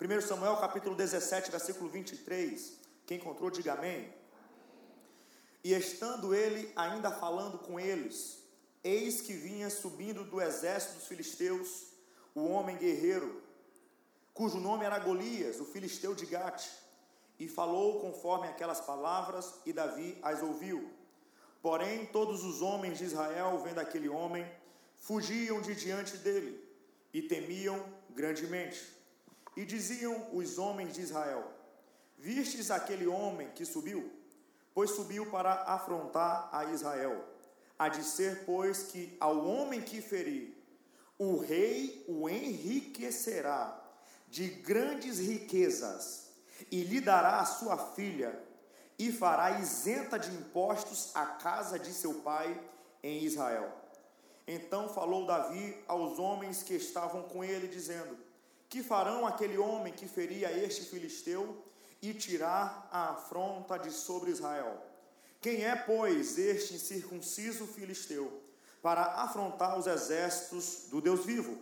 [0.00, 2.78] 1 Samuel capítulo 17, versículo 23.
[3.04, 4.14] Quem encontrou, diga amém.
[5.64, 8.38] E estando ele ainda falando com eles,
[8.84, 11.88] eis que vinha subindo do exército dos filisteus
[12.32, 13.42] o homem guerreiro,
[14.32, 16.68] cujo nome era Golias, o filisteu de Gate,
[17.36, 20.92] e falou conforme aquelas palavras, e Davi as ouviu.
[21.60, 24.48] Porém, todos os homens de Israel, vendo aquele homem,
[24.96, 26.64] fugiam de diante dele
[27.12, 28.97] e temiam grandemente.
[29.58, 31.42] E diziam os homens de Israel:
[32.16, 34.08] Vistes aquele homem que subiu?
[34.72, 37.24] Pois subiu para afrontar a Israel.
[37.92, 40.56] De ser, pois, que ao homem que ferir,
[41.18, 43.76] o rei o enriquecerá
[44.28, 46.28] de grandes riquezas
[46.70, 48.40] e lhe dará a sua filha
[48.96, 52.60] e fará isenta de impostos a casa de seu pai
[53.02, 53.72] em Israel.
[54.46, 58.27] Então falou Davi aos homens que estavam com ele, dizendo:
[58.68, 61.64] Que farão aquele homem que feria este filisteu
[62.02, 64.82] e tirar a afronta de sobre Israel?
[65.40, 68.42] Quem é, pois, este incircunciso filisteu
[68.82, 71.58] para afrontar os exércitos do Deus vivo?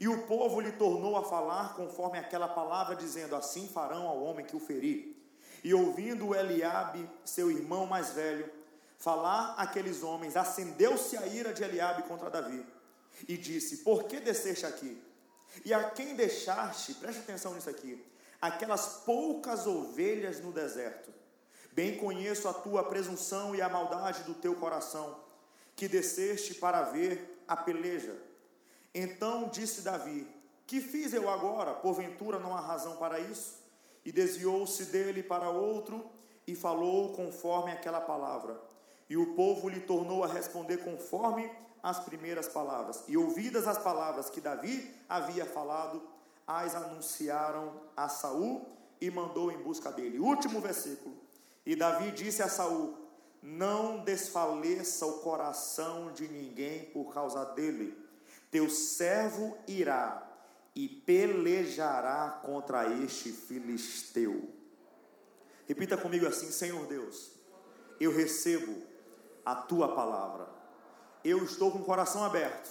[0.00, 4.44] E o povo lhe tornou a falar conforme aquela palavra, dizendo: Assim farão ao homem
[4.44, 5.16] que o ferir.
[5.62, 8.50] E ouvindo Eliabe, seu irmão mais velho,
[8.98, 12.66] falar aqueles homens, acendeu-se a ira de Eliabe contra Davi
[13.28, 15.11] e disse: Por que desceste aqui?
[15.64, 18.04] E a quem deixaste, preste atenção nisso aqui,
[18.40, 21.12] aquelas poucas ovelhas no deserto.
[21.72, 25.18] Bem conheço a tua presunção e a maldade do teu coração,
[25.74, 28.14] que desceste para ver a peleja.
[28.94, 30.26] Então disse Davi:
[30.66, 31.72] Que fiz eu agora?
[31.72, 33.62] Porventura não há razão para isso?
[34.04, 36.10] E desviou-se dele para outro
[36.46, 38.60] e falou conforme aquela palavra.
[39.08, 41.50] E o povo lhe tornou a responder conforme
[41.82, 43.02] as primeiras palavras.
[43.08, 46.02] E ouvidas as palavras que Davi havia falado,
[46.46, 48.66] as anunciaram a Saul
[49.00, 50.18] e mandou em busca dele.
[50.18, 51.16] Último versículo.
[51.66, 52.96] E Davi disse a Saul:
[53.42, 57.96] Não desfaleça o coração de ninguém por causa dele.
[58.50, 60.28] Teu servo irá
[60.74, 64.48] e pelejará contra este filisteu.
[65.66, 67.32] Repita comigo assim: Senhor Deus,
[68.00, 68.82] eu recebo
[69.44, 70.61] a tua palavra.
[71.24, 72.70] Eu estou com o coração aberto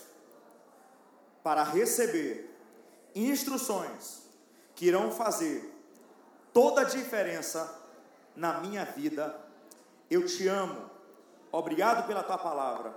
[1.44, 2.50] para receber
[3.16, 4.22] instruções
[4.75, 5.73] que irão fazer
[6.53, 7.79] toda a diferença
[8.35, 9.40] na minha vida.
[10.09, 10.90] Eu te amo.
[11.51, 12.95] Obrigado pela tua palavra.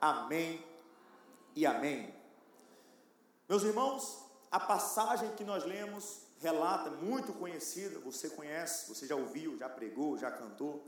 [0.00, 0.64] Amém
[1.54, 2.14] e amém.
[3.48, 9.56] Meus irmãos, a passagem que nós lemos relata, muito conhecida, você conhece, você já ouviu,
[9.56, 10.86] já pregou, já cantou,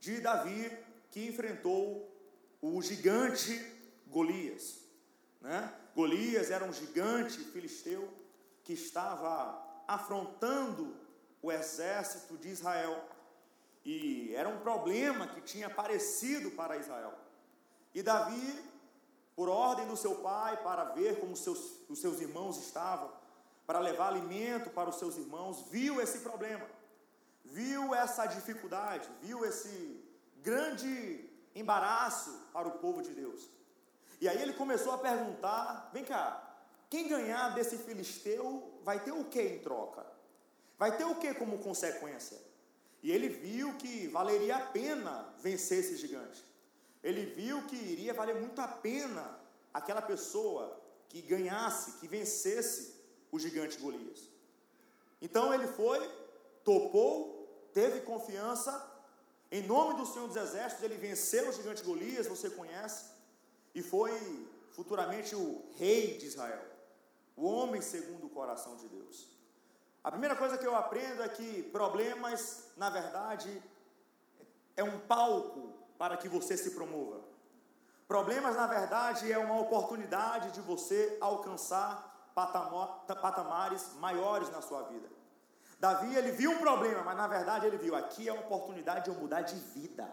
[0.00, 0.74] de Davi
[1.10, 2.15] que enfrentou
[2.60, 3.60] o gigante
[4.06, 4.80] Golias.
[5.40, 5.72] Né?
[5.94, 8.12] Golias era um gigante filisteu
[8.64, 10.96] que estava afrontando
[11.42, 13.08] o exército de Israel.
[13.84, 17.14] E era um problema que tinha aparecido para Israel.
[17.94, 18.64] E Davi
[19.36, 23.12] por ordem do seu pai, para ver como seus, os seus irmãos estavam,
[23.66, 26.66] para levar alimento para os seus irmãos, viu esse problema,
[27.44, 30.02] viu essa dificuldade, viu esse
[30.38, 31.25] grande
[31.58, 33.48] embaraço para o povo de Deus.
[34.20, 36.56] E aí ele começou a perguntar: vem cá,
[36.88, 40.06] quem ganhar desse filisteu vai ter o que em troca?
[40.78, 42.38] Vai ter o que como consequência?
[43.02, 46.44] E ele viu que valeria a pena vencer esse gigante
[47.06, 49.38] ele viu que iria valer muito a pena
[49.72, 50.76] aquela pessoa
[51.08, 52.96] que ganhasse, que vencesse
[53.30, 54.28] o gigante Golias.
[55.22, 56.00] Então ele foi,
[56.64, 58.72] topou, teve confiança,
[59.50, 63.06] em nome do Senhor dos Exércitos, ele venceu o gigante Golias, você conhece,
[63.74, 64.12] e foi
[64.72, 66.64] futuramente o rei de Israel,
[67.36, 69.28] o homem segundo o coração de Deus.
[70.02, 73.62] A primeira coisa que eu aprendo é que problemas, na verdade,
[74.76, 77.20] é um palco para que você se promova.
[78.06, 85.08] Problemas, na verdade, é uma oportunidade de você alcançar patamares maiores na sua vida.
[85.78, 89.10] Davi, ele viu um problema, mas na verdade ele viu, aqui é a oportunidade de
[89.10, 90.08] eu mudar de vida.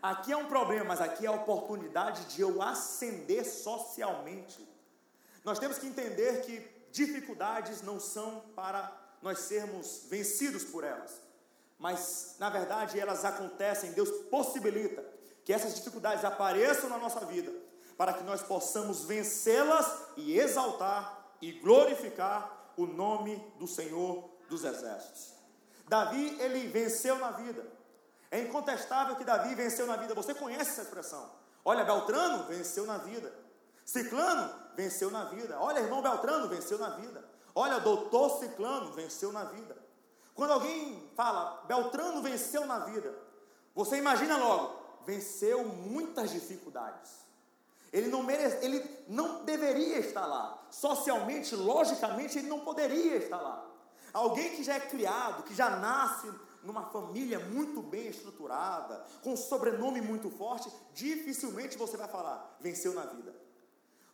[0.00, 4.68] Aqui é um problema, mas aqui é a oportunidade de eu ascender socialmente.
[5.44, 6.60] Nós temos que entender que
[6.90, 8.90] dificuldades não são para
[9.20, 11.22] nós sermos vencidos por elas
[11.82, 15.04] mas na verdade elas acontecem, Deus possibilita
[15.44, 17.52] que essas dificuldades apareçam na nossa vida,
[17.98, 25.32] para que nós possamos vencê-las e exaltar e glorificar o nome do Senhor dos Exércitos.
[25.88, 27.66] Davi, ele venceu na vida.
[28.30, 30.14] É incontestável que Davi venceu na vida.
[30.14, 31.30] Você conhece essa expressão?
[31.64, 33.32] Olha, Beltrano venceu na vida.
[33.84, 35.58] Ciclano venceu na vida.
[35.58, 37.24] Olha, irmão Beltrano venceu na vida.
[37.54, 39.76] Olha, doutor Ciclano venceu na vida.
[40.34, 43.14] Quando alguém fala, Beltrano venceu na vida,
[43.74, 47.22] você imagina logo, venceu muitas dificuldades.
[47.92, 50.66] Ele não, merece, ele não deveria estar lá.
[50.70, 53.71] Socialmente, logicamente, ele não poderia estar lá.
[54.12, 56.30] Alguém que já é criado, que já nasce
[56.62, 62.94] numa família muito bem estruturada, com um sobrenome muito forte, dificilmente você vai falar, venceu
[62.94, 63.34] na vida.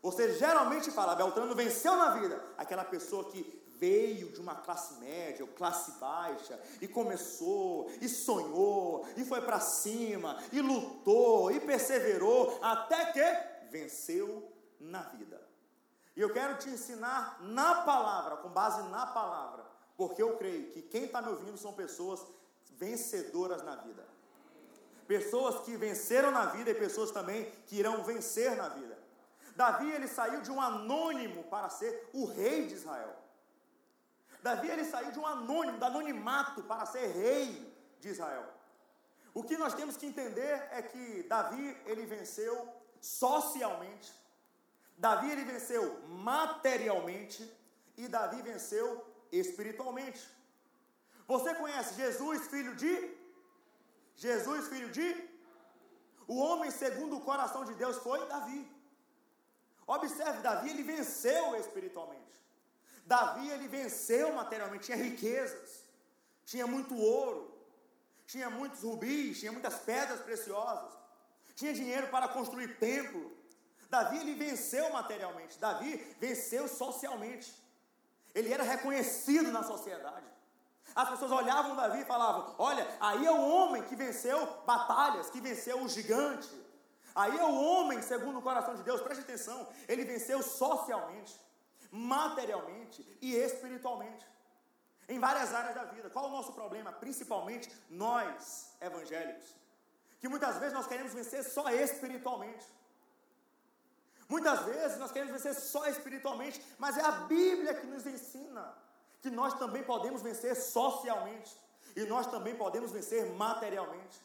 [0.00, 2.42] Você geralmente fala, Beltrano venceu na vida.
[2.56, 9.06] Aquela pessoa que veio de uma classe média ou classe baixa e começou e sonhou
[9.16, 15.40] e foi para cima e lutou e perseverou até que venceu na vida.
[16.16, 19.64] E eu quero te ensinar na palavra, com base na palavra,
[19.98, 22.24] porque eu creio que quem está me ouvindo são pessoas
[22.78, 24.06] vencedoras na vida.
[25.08, 28.96] Pessoas que venceram na vida e pessoas também que irão vencer na vida.
[29.56, 33.12] Davi ele saiu de um anônimo para ser o rei de Israel.
[34.40, 38.46] Davi ele saiu de um anônimo, do anonimato para ser rei de Israel.
[39.34, 42.68] O que nós temos que entender é que Davi ele venceu
[43.00, 44.12] socialmente,
[44.96, 47.42] Davi ele venceu materialmente
[47.96, 50.26] e Davi venceu espiritualmente.
[51.26, 52.94] Você conhece Jesus, filho de?
[54.16, 55.08] Jesus, filho de?
[56.26, 58.70] O homem segundo o coração de Deus foi Davi.
[59.86, 62.38] Observe, Davi ele venceu espiritualmente.
[63.06, 65.84] Davi ele venceu materialmente, tinha riquezas,
[66.44, 67.58] tinha muito ouro,
[68.26, 70.92] tinha muitos rubis, tinha muitas pedras preciosas,
[71.56, 73.32] tinha dinheiro para construir templo.
[73.88, 77.50] Davi ele venceu materialmente, Davi venceu socialmente.
[78.34, 80.26] Ele era reconhecido na sociedade.
[80.94, 85.40] As pessoas olhavam Davi e falavam: Olha, aí é o homem que venceu batalhas, que
[85.40, 86.48] venceu o gigante.
[87.14, 91.34] Aí é o homem, segundo o coração de Deus, preste atenção, ele venceu socialmente,
[91.90, 94.24] materialmente e espiritualmente.
[95.08, 96.10] Em várias áreas da vida.
[96.10, 96.92] Qual o nosso problema?
[96.92, 99.56] Principalmente nós, evangélicos.
[100.20, 102.66] Que muitas vezes nós queremos vencer só espiritualmente.
[104.28, 108.76] Muitas vezes nós queremos vencer só espiritualmente, mas é a Bíblia que nos ensina
[109.22, 111.56] que nós também podemos vencer socialmente
[111.96, 114.20] e nós também podemos vencer materialmente.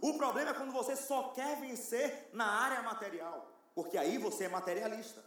[0.00, 4.48] O problema é quando você só quer vencer na área material, porque aí você é
[4.48, 5.22] materialista.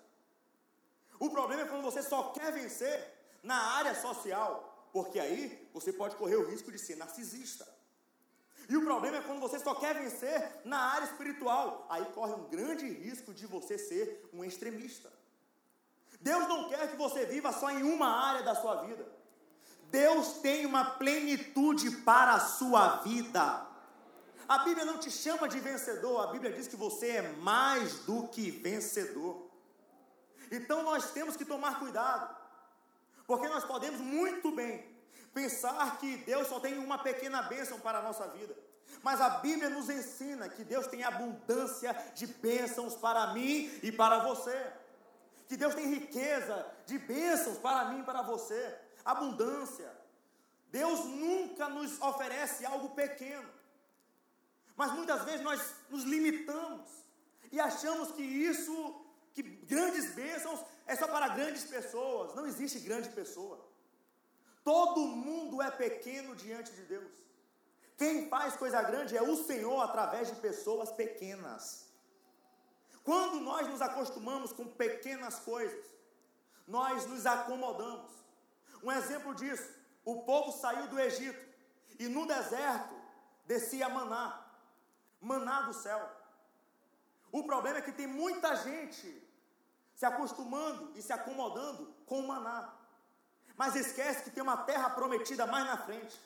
[1.20, 3.14] O problema é quando você só quer vencer
[3.44, 7.75] na área social, porque aí você pode correr o risco de ser narcisista.
[8.68, 12.50] E o problema é quando você só quer vencer na área espiritual, aí corre um
[12.50, 15.12] grande risco de você ser um extremista.
[16.20, 19.06] Deus não quer que você viva só em uma área da sua vida.
[19.92, 23.68] Deus tem uma plenitude para a sua vida.
[24.48, 28.28] A Bíblia não te chama de vencedor, a Bíblia diz que você é mais do
[28.28, 29.50] que vencedor.
[30.52, 32.36] Então nós temos que tomar cuidado,
[33.26, 34.95] porque nós podemos muito bem
[35.36, 38.56] pensar que Deus só tem uma pequena bênção para a nossa vida.
[39.04, 44.20] Mas a Bíblia nos ensina que Deus tem abundância de bênçãos para mim e para
[44.20, 44.74] você.
[45.46, 48.80] Que Deus tem riqueza de bênçãos para mim e para você.
[49.04, 49.92] Abundância.
[50.72, 53.50] Deus nunca nos oferece algo pequeno.
[54.78, 56.90] Mas muitas vezes nós nos limitamos
[57.52, 62.34] e achamos que isso, que grandes bênçãos é só para grandes pessoas.
[62.36, 63.65] Não existe grande pessoa.
[64.66, 67.14] Todo mundo é pequeno diante de Deus.
[67.96, 71.88] Quem faz coisa grande é o Senhor através de pessoas pequenas.
[73.04, 75.86] Quando nós nos acostumamos com pequenas coisas,
[76.68, 78.12] nós nos acomodamos.
[78.82, 79.72] Um exemplo disso:
[80.04, 81.46] o povo saiu do Egito
[82.00, 82.96] e no deserto
[83.46, 84.50] descia maná,
[85.22, 86.02] maná do céu.
[87.32, 89.08] O problema é que tem muita gente
[89.94, 92.74] se acostumando e se acomodando com maná
[93.58, 96.20] mas esquece que tem uma terra prometida mais na frente.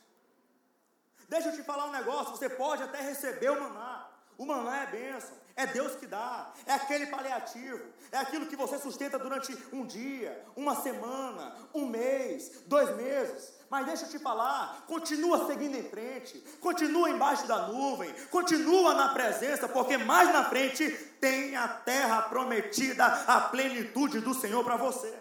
[1.27, 4.07] Deixa eu te falar um negócio: você pode até receber o maná.
[4.37, 8.79] O maná é bênção, é Deus que dá, é aquele paliativo, é aquilo que você
[8.79, 13.51] sustenta durante um dia, uma semana, um mês, dois meses.
[13.69, 19.09] Mas deixa eu te falar, continua seguindo em frente, continua embaixo da nuvem, continua na
[19.09, 25.13] presença, porque mais na frente tem a terra prometida, a plenitude do Senhor para você.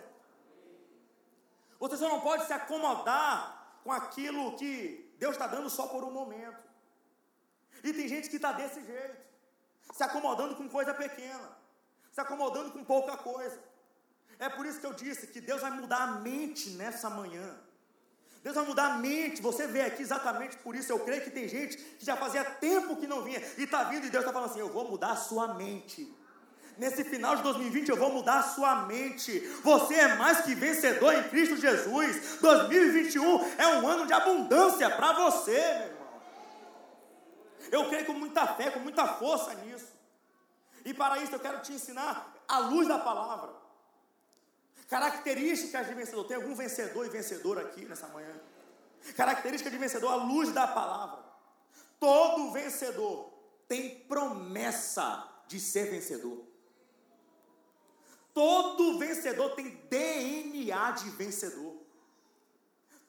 [1.79, 6.11] Você só não pode se acomodar com aquilo que Deus está dando só por um
[6.11, 6.63] momento.
[7.83, 9.17] E tem gente que está desse jeito,
[9.93, 11.57] se acomodando com coisa pequena,
[12.11, 13.59] se acomodando com pouca coisa.
[14.39, 17.59] É por isso que eu disse que Deus vai mudar a mente nessa manhã.
[18.43, 19.43] Deus vai mudar a mente.
[19.43, 20.93] Você vê aqui exatamente por isso.
[20.93, 24.07] Eu creio que tem gente que já fazia tempo que não vinha e está vindo
[24.07, 26.13] e Deus está falando assim: Eu vou mudar a sua mente.
[26.79, 29.41] Nesse final de 2020 eu vou mudar a sua mente.
[29.65, 32.39] Você é mais que vencedor em Cristo Jesus.
[32.41, 36.23] 2021 é um ano de abundância para você, meu irmão.
[37.73, 39.93] Eu creio com muita fé, com muita força nisso.
[40.85, 43.51] E para isso eu quero te ensinar a luz da palavra.
[44.89, 46.25] Características de vencedor.
[46.25, 48.35] Tem algum vencedor e vencedora aqui nessa manhã?
[49.17, 51.25] Característica de vencedor, a luz da palavra.
[51.99, 53.33] Todo vencedor
[53.67, 56.48] tem promessa de ser vencedor.
[58.39, 61.75] Todo vencedor tem DNA de vencedor.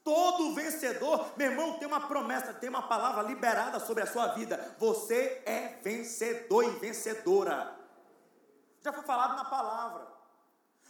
[0.03, 4.75] Todo vencedor, meu irmão, tem uma promessa, tem uma palavra liberada sobre a sua vida.
[4.79, 7.77] Você é vencedor e vencedora.
[8.81, 10.07] Já foi falado na palavra.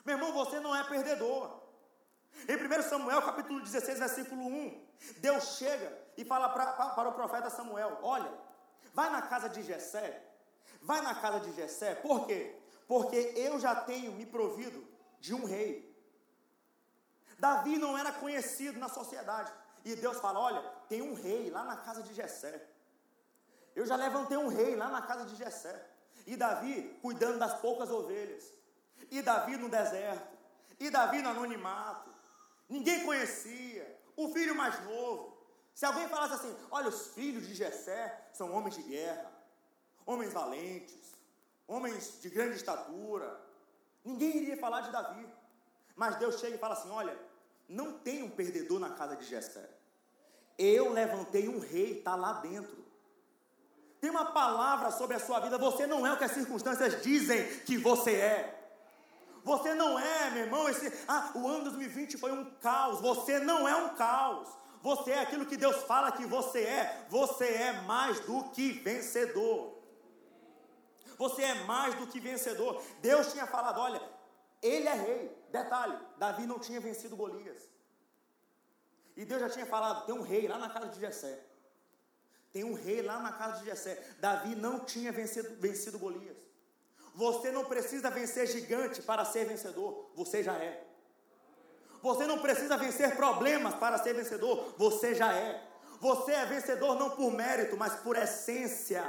[0.05, 1.59] Meu irmão, você não é perdedor.
[2.47, 7.13] Em 1 Samuel, capítulo 16, versículo 1, Deus chega e fala pra, pra, para o
[7.13, 8.31] profeta Samuel: Olha,
[8.93, 10.23] vai na casa de Jessé,
[10.81, 12.55] vai na casa de Jessé, por quê?
[12.89, 14.83] Porque eu já tenho me provido
[15.19, 15.87] de um rei.
[17.37, 19.53] Davi não era conhecido na sociedade.
[19.85, 22.67] E Deus fala: Olha, tem um rei lá na casa de Jessé.
[23.75, 25.87] Eu já levantei um rei lá na casa de Jessé.
[26.25, 28.51] E Davi cuidando das poucas ovelhas.
[29.11, 30.35] E Davi no deserto.
[30.79, 32.09] E Davi no anonimato.
[32.67, 33.99] Ninguém conhecia.
[34.15, 35.37] O filho mais novo.
[35.75, 39.31] Se alguém falasse assim: Olha, os filhos de Jessé são homens de guerra,
[40.07, 41.18] homens valentes,
[41.69, 43.39] homens de grande estatura.
[44.03, 45.25] Ninguém iria falar de Davi.
[45.95, 47.17] Mas Deus chega e fala assim: Olha,
[47.67, 49.69] não tem um perdedor na casa de Jessé.
[50.57, 52.77] Eu levantei um rei, está lá dentro.
[54.01, 55.57] Tem uma palavra sobre a sua vida.
[55.57, 58.55] Você não é o que as circunstâncias dizem que você é.
[59.43, 60.91] Você não é, meu irmão, esse.
[61.07, 62.99] Ah, o ano 2020 foi um caos.
[62.99, 64.49] Você não é um caos.
[64.81, 67.05] Você é aquilo que Deus fala que você é.
[67.09, 69.78] Você é mais do que vencedor.
[71.19, 72.81] Você é mais do que vencedor.
[73.01, 74.01] Deus tinha falado: olha,
[74.61, 75.37] ele é rei.
[75.51, 77.69] Detalhe: Davi não tinha vencido Golias.
[79.17, 81.37] E Deus já tinha falado: tem um rei lá na casa de Jessé.
[82.53, 84.01] Tem um rei lá na casa de Jessé.
[84.19, 86.37] Davi não tinha vencido, vencido Golias.
[87.13, 90.09] Você não precisa vencer gigante para ser vencedor.
[90.15, 90.85] Você já é.
[92.01, 94.73] Você não precisa vencer problemas para ser vencedor.
[94.77, 95.61] Você já é.
[95.99, 99.03] Você é vencedor não por mérito, mas por essência.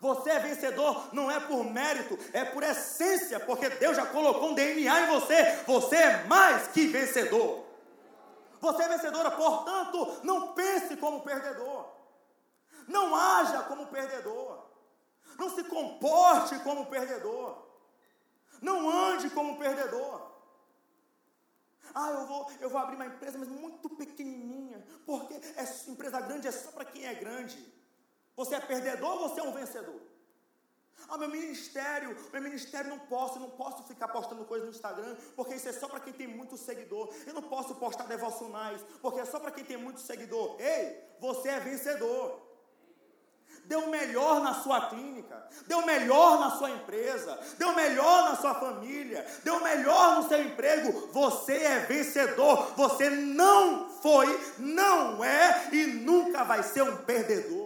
[0.00, 4.54] Você é vencedor não é por mérito, é por essência, porque Deus já colocou um
[4.54, 5.56] DNA em você.
[5.66, 7.66] Você é mais que vencedor.
[8.60, 11.86] Você é vencedora, portanto, não pense como perdedor.
[12.88, 14.70] Não haja como perdedor.
[15.38, 17.62] Não se comporte como perdedor.
[18.62, 20.30] Não ande como perdedor.
[21.94, 26.46] Ah, eu vou, eu vou abrir uma empresa, mas muito pequenininha, porque essa empresa grande
[26.46, 27.79] é só para quem é grande.
[28.40, 30.00] Você é perdedor ou você é um vencedor?
[31.10, 35.56] Ah, meu ministério, meu ministério não posso, não posso ficar postando coisas no Instagram, porque
[35.56, 37.12] isso é só para quem tem muito seguidor.
[37.26, 40.56] Eu não posso postar devocionais, porque é só para quem tem muito seguidor.
[40.58, 42.40] Ei, você é vencedor.
[43.66, 48.30] Dê o melhor na sua clínica, dê o melhor na sua empresa, dê o melhor
[48.30, 51.08] na sua família, dê o melhor no seu emprego.
[51.12, 52.72] Você é vencedor.
[52.74, 54.26] Você não foi,
[54.58, 57.59] não é e nunca vai ser um perdedor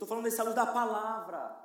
[0.00, 1.56] estou falando dessa luz da palavra.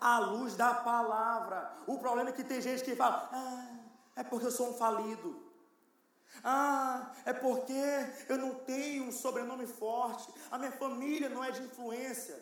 [0.00, 1.76] A luz da palavra.
[1.86, 3.76] O problema é que tem gente que fala: ah,
[4.14, 5.42] é porque eu sou um falido.
[6.42, 7.82] Ah, é porque
[8.28, 10.32] eu não tenho um sobrenome forte.
[10.50, 12.40] A minha família não é de influência.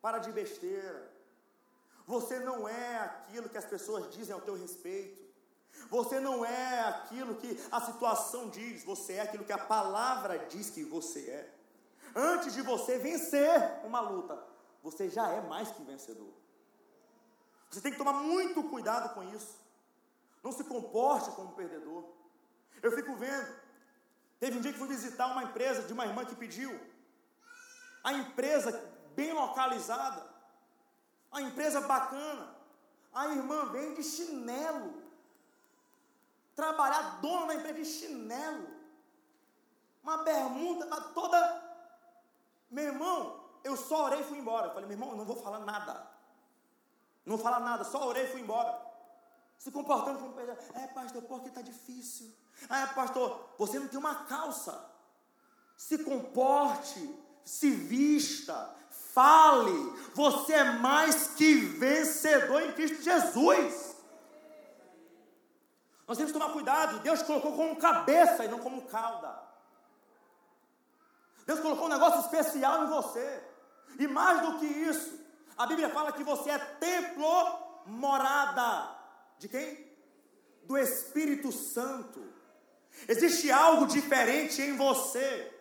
[0.00, 1.10] Para de besteira.
[2.06, 5.22] Você não é aquilo que as pessoas dizem ao teu respeito.
[5.90, 8.82] Você não é aquilo que a situação diz.
[8.84, 11.51] Você é aquilo que a palavra diz que você é
[12.14, 14.42] antes de você vencer uma luta,
[14.82, 16.32] você já é mais que vencedor.
[17.70, 19.58] Você tem que tomar muito cuidado com isso.
[20.42, 22.04] Não se comporte como perdedor.
[22.82, 23.54] Eu fico vendo.
[24.38, 26.78] Teve um dia que fui visitar uma empresa de uma irmã que pediu.
[28.02, 28.72] A empresa
[29.14, 30.28] bem localizada.
[31.30, 32.54] A empresa bacana.
[33.14, 35.00] A irmã vem de chinelo.
[36.56, 38.68] Trabalhar dona da empresa de chinelo.
[40.02, 41.71] Uma bermuda toda
[42.72, 44.68] meu irmão, eu só orei e fui embora.
[44.68, 46.10] Eu falei, meu irmão, eu não vou falar nada.
[47.24, 48.76] Não vou falar nada, só orei e fui embora.
[49.58, 50.60] Se comportando como pedreiro.
[50.74, 52.34] É, pastor, porque está difícil.
[52.68, 54.90] Ah, é, pastor, você não tem uma calça.
[55.76, 57.14] Se comporte,
[57.44, 59.92] se vista, fale.
[60.14, 63.96] Você é mais que vencedor em Cristo Jesus.
[66.08, 67.00] Nós temos que tomar cuidado.
[67.00, 69.51] Deus colocou como cabeça e não como cauda.
[71.46, 73.42] Deus colocou um negócio especial em você.
[73.98, 75.20] E mais do que isso,
[75.56, 77.28] A Bíblia fala que você é templo,
[77.86, 78.88] morada.
[79.38, 79.86] De quem?
[80.64, 82.22] Do Espírito Santo.
[83.06, 85.52] Existe algo diferente em você.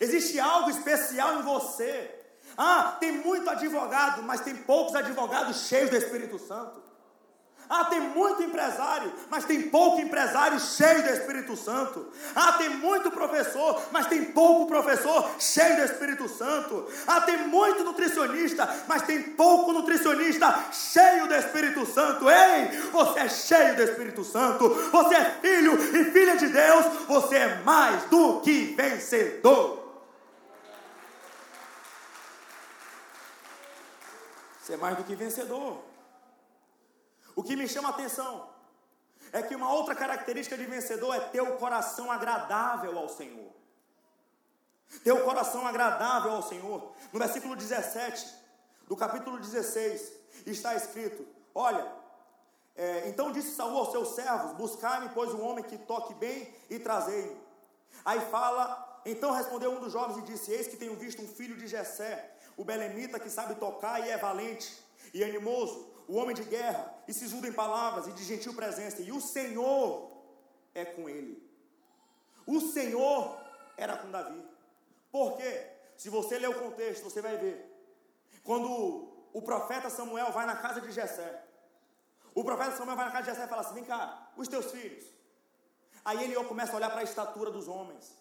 [0.00, 2.22] Existe algo especial em você.
[2.56, 6.82] Ah, tem muito advogado, mas tem poucos advogados cheios do Espírito Santo.
[7.68, 12.06] Ah, tem muito empresário, mas tem pouco empresário cheio do Espírito Santo.
[12.34, 16.86] Ah, tem muito professor, mas tem pouco professor cheio do Espírito Santo.
[17.06, 22.28] Ah, tem muito nutricionista, mas tem pouco nutricionista cheio do Espírito Santo.
[22.28, 24.68] Ei, você é cheio do Espírito Santo.
[24.68, 26.86] Você é filho e filha de Deus.
[27.08, 29.84] Você é mais do que vencedor.
[34.60, 35.93] Você é mais do que vencedor.
[37.36, 38.48] O que me chama a atenção
[39.32, 43.52] é que uma outra característica de vencedor é ter o coração agradável ao Senhor.
[45.02, 46.92] Ter o coração agradável ao Senhor.
[47.12, 48.32] No versículo 17
[48.86, 50.12] do capítulo 16
[50.46, 51.90] está escrito: Olha,
[52.76, 56.78] é, então disse Saul aos seus servos: Buscai-me, pois, um homem que toque bem e
[56.78, 57.36] trazei-me.
[58.04, 61.56] Aí fala, então respondeu um dos jovens e disse: Eis que tenho visto um filho
[61.56, 64.78] de Jessé, o belemita que sabe tocar e é valente
[65.12, 69.00] e animoso o homem de guerra, e se sisudo em palavras e de gentil presença,
[69.02, 70.10] e o Senhor
[70.74, 71.42] é com ele.
[72.46, 73.38] O Senhor
[73.76, 74.44] era com Davi.
[75.10, 75.70] Por quê?
[75.96, 77.70] Se você ler o contexto, você vai ver.
[78.42, 78.68] Quando
[79.32, 81.44] o profeta Samuel vai na casa de Jessé,
[82.34, 84.70] o profeta Samuel vai na casa de Jessé e fala assim: vem cá, os teus
[84.70, 85.04] filhos.
[86.04, 88.18] Aí ele começa a olhar para a estatura dos homens,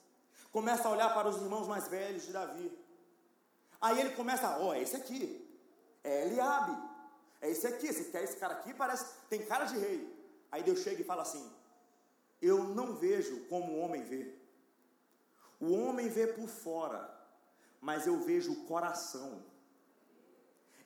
[0.52, 2.72] começa a olhar para os irmãos mais velhos de Davi.
[3.82, 5.46] Aí ele começa, ó, oh, esse aqui,
[6.04, 6.93] é Eliabe.
[7.44, 10.00] É esse aqui, esse, esse cara aqui parece, tem cara de rei.
[10.50, 11.46] Aí Deus chega e fala assim:
[12.42, 14.34] Eu não vejo como o homem vê.
[15.60, 17.02] O homem vê por fora,
[17.82, 19.44] mas eu vejo o coração.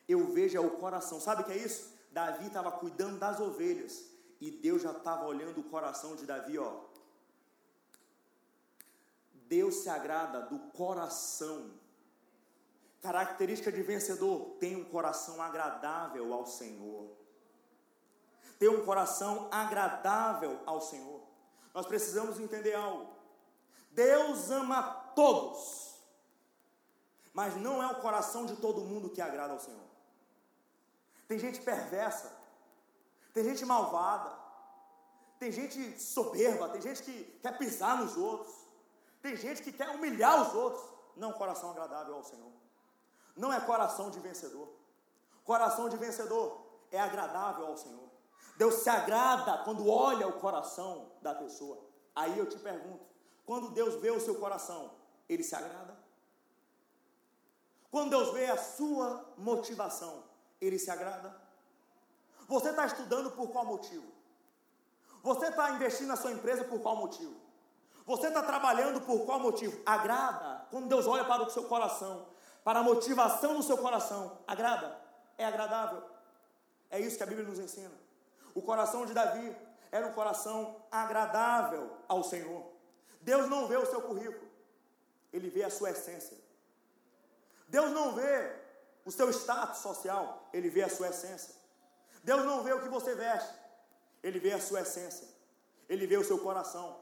[0.07, 1.19] Eu vejo é o coração.
[1.19, 1.93] Sabe o que é isso?
[2.11, 4.05] Davi estava cuidando das ovelhas
[4.41, 6.85] e Deus já estava olhando o coração de Davi, ó.
[9.47, 11.71] Deus se agrada do coração
[13.01, 17.11] Característica de vencedor: tem um coração agradável ao Senhor.
[18.57, 21.21] Tem um coração agradável ao Senhor.
[21.73, 23.15] Nós precisamos entender algo.
[23.91, 24.81] Deus ama
[25.15, 25.95] todos,
[27.33, 29.87] mas não é o coração de todo mundo que agrada ao Senhor.
[31.27, 32.35] Tem gente perversa,
[33.33, 34.31] tem gente malvada,
[35.37, 38.53] tem gente soberba, tem gente que quer pisar nos outros,
[39.21, 40.83] tem gente que quer humilhar os outros.
[41.15, 42.56] Não é coração agradável ao Senhor
[43.37, 44.67] não é coração de vencedor.
[45.43, 46.59] Coração de vencedor
[46.91, 48.09] é agradável ao Senhor.
[48.57, 51.79] Deus se agrada quando olha o coração da pessoa.
[52.15, 53.05] Aí eu te pergunto:
[53.45, 54.91] quando Deus vê o seu coração,
[55.29, 55.95] ele se agrada?
[57.91, 60.23] Quando Deus vê a sua motivação,
[60.59, 61.39] ele se agrada?
[62.47, 64.05] Você está estudando por qual motivo?
[65.23, 67.35] Você está investindo na sua empresa por qual motivo?
[68.05, 69.81] Você está trabalhando por qual motivo?
[69.85, 72.25] Agrada quando Deus olha para o seu coração
[72.67, 74.93] para a motivação do seu coração, agrada?
[75.37, 76.03] É agradável?
[76.89, 77.93] É isso que a Bíblia nos ensina.
[78.53, 79.55] O coração de Davi
[79.89, 82.65] era um coração agradável ao Senhor.
[83.21, 84.51] Deus não vê o seu currículo,
[85.31, 86.37] ele vê a sua essência.
[87.69, 88.53] Deus não vê
[89.05, 91.55] o seu status social, ele vê a sua essência.
[92.21, 93.55] Deus não vê o que você veste,
[94.21, 95.25] ele vê a sua essência.
[95.87, 96.99] Ele vê o seu coração.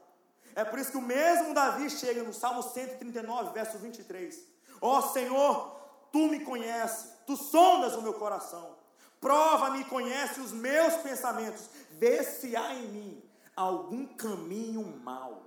[0.54, 4.55] É por isso que o mesmo Davi chega no Salmo 139, verso 23.
[4.80, 5.76] Ó oh, Senhor,
[6.12, 8.76] tu me conheces, tu sondas o meu coração.
[9.20, 11.68] Prova-me e conhece os meus pensamentos.
[11.92, 13.22] Vê se há em mim
[13.54, 15.42] algum caminho mau.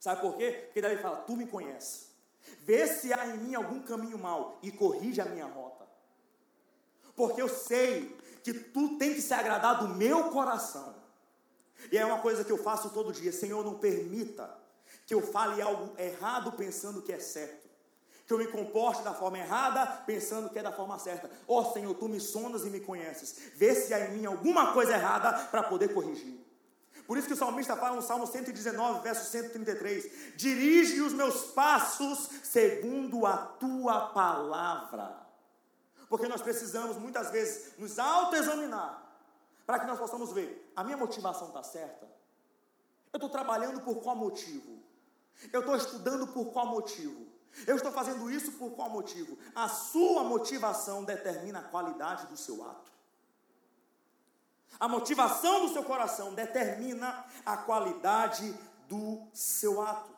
[0.00, 0.64] Sabe por quê?
[0.66, 2.12] Porque Davi fala: Tu me conheces.
[2.60, 5.86] Vê se há em mim algum caminho mau e corrige a minha rota.
[7.16, 10.94] Porque eu sei que tu tem que se agradar do meu coração.
[11.90, 13.32] E é uma coisa que eu faço todo dia.
[13.32, 14.54] Senhor, não permita
[15.06, 17.63] que eu fale algo errado pensando que é certo
[18.26, 21.30] que eu me comporte da forma errada, pensando que é da forma certa.
[21.46, 23.52] Ó oh, Senhor, tu me sondas e me conheces.
[23.54, 26.42] Vê se há em mim alguma coisa errada para poder corrigir.
[27.06, 32.30] Por isso que o salmista fala no Salmo 119, verso 133: Dirige os meus passos
[32.42, 35.24] segundo a tua palavra.
[36.08, 39.02] Porque nós precisamos muitas vezes nos autoexaminar
[39.66, 42.06] para que nós possamos ver: a minha motivação está certa?
[43.12, 44.82] Eu estou trabalhando por qual motivo?
[45.52, 47.33] Eu estou estudando por qual motivo?
[47.66, 49.38] Eu estou fazendo isso por qual motivo?
[49.54, 52.92] A sua motivação determina a qualidade do seu ato.
[54.78, 58.52] A motivação do seu coração determina a qualidade
[58.88, 60.12] do seu ato.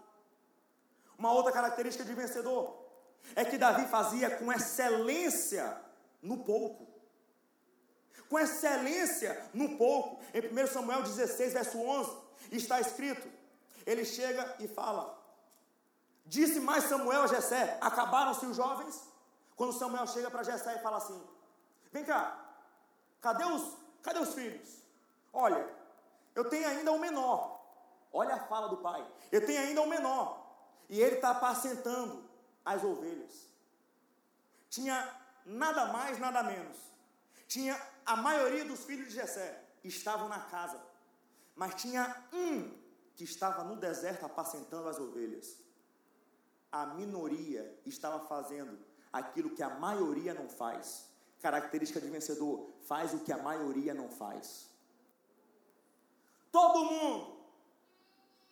[1.19, 2.77] Uma outra característica de vencedor
[3.35, 5.81] é que Davi fazia com excelência
[6.23, 6.87] no pouco.
[8.29, 10.21] Com excelência no pouco.
[10.35, 12.17] Em 1 Samuel 16, verso 11,
[12.51, 13.29] está escrito:
[13.87, 15.16] ele chega e fala:
[16.27, 19.09] Disse mais Samuel a Jessé: Acabaram-se os jovens?
[19.55, 21.21] Quando Samuel chega para Jessé e fala assim:
[21.93, 22.39] Vem cá,
[23.21, 24.83] cadê os, cadê os filhos?
[25.33, 25.69] Olha,
[26.35, 27.57] eu tenho ainda um menor.
[28.13, 29.07] Olha a fala do pai.
[29.31, 30.45] Eu tenho ainda um menor.
[30.89, 32.25] E ele está apacentando
[32.65, 33.47] as ovelhas.
[34.69, 36.77] Tinha nada mais, nada menos.
[37.47, 40.81] Tinha a maioria dos filhos de Jessé estavam na casa.
[41.55, 42.73] Mas tinha um
[43.15, 45.59] que estava no deserto apacentando as ovelhas.
[46.77, 48.79] A minoria estava fazendo
[49.13, 51.09] aquilo que a maioria não faz.
[51.41, 52.55] Característica de vencedor:
[52.91, 54.69] faz o que a maioria não faz.
[56.53, 57.37] Todo mundo,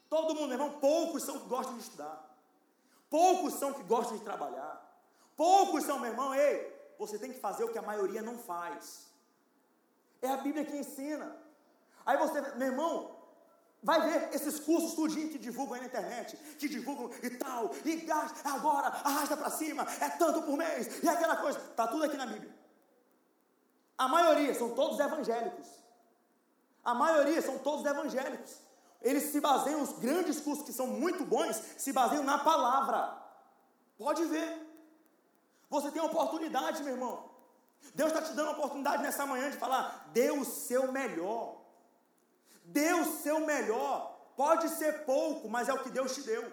[0.08, 2.16] todo mundo, irmão, poucos são que gostam de estudar,
[3.10, 4.72] poucos são que gostam de trabalhar,
[5.36, 6.56] poucos são, meu irmão, ei,
[6.98, 9.06] você tem que fazer o que a maioria não faz.
[10.22, 11.36] É a Bíblia que ensina.
[12.06, 13.13] Aí você, meu irmão,
[13.84, 17.96] Vai ver esses cursos tudinho que divulgam aí na internet, que divulgam e tal, e
[17.96, 21.58] gasta, agora, arrasta para cima, é tanto por mês, e aquela coisa.
[21.58, 22.50] Está tudo aqui na Bíblia.
[23.98, 25.68] A maioria são todos evangélicos.
[26.82, 28.56] A maioria são todos evangélicos.
[29.02, 33.22] Eles se baseiam, os grandes cursos que são muito bons, se baseiam na palavra.
[33.98, 34.66] Pode ver.
[35.68, 37.28] Você tem oportunidade, meu irmão.
[37.94, 41.63] Deus está te dando a oportunidade nessa manhã de falar, dê o seu melhor.
[42.64, 44.32] Dê o seu melhor.
[44.36, 46.52] Pode ser pouco, mas é o que Deus te deu.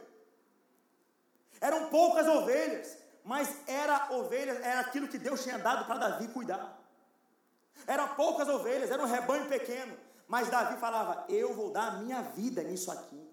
[1.60, 6.80] Eram poucas ovelhas, mas era ovelhas, era aquilo que Deus tinha dado para Davi cuidar.
[7.88, 9.98] Eram poucas ovelhas, era um rebanho pequeno,
[10.28, 13.30] mas Davi falava: Eu vou dar a minha vida nisso aqui.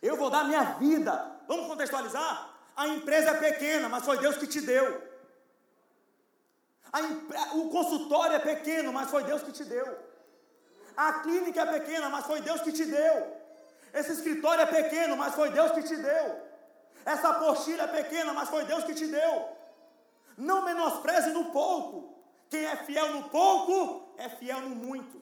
[0.00, 1.40] Eu vou dar a minha vida.
[1.46, 2.50] Vamos contextualizar?
[2.74, 5.12] A empresa é pequena, mas foi Deus que te deu.
[7.54, 10.11] o consultório é pequeno, mas foi Deus que te deu.
[10.96, 13.36] A clínica é pequena, mas foi Deus que te deu.
[13.92, 16.40] Esse escritório é pequeno, mas foi Deus que te deu.
[17.04, 19.48] Essa apostila é pequena, mas foi Deus que te deu.
[20.36, 22.12] Não menospreze no pouco.
[22.48, 25.20] Quem é fiel no pouco, é fiel no muito.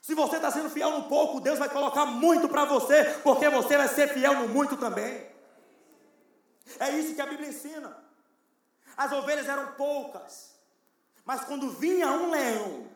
[0.00, 3.76] Se você está sendo fiel no pouco, Deus vai colocar muito para você, porque você
[3.76, 5.26] vai ser fiel no muito também.
[6.78, 7.96] É isso que a Bíblia ensina.
[8.96, 10.54] As ovelhas eram poucas,
[11.24, 12.86] mas quando vinha um leão,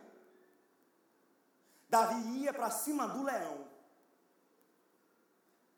[1.89, 3.67] Davi ia para cima do leão,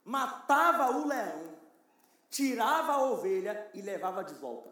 [0.05, 1.57] matava o leão,
[2.29, 4.71] tirava a ovelha e levava de volta.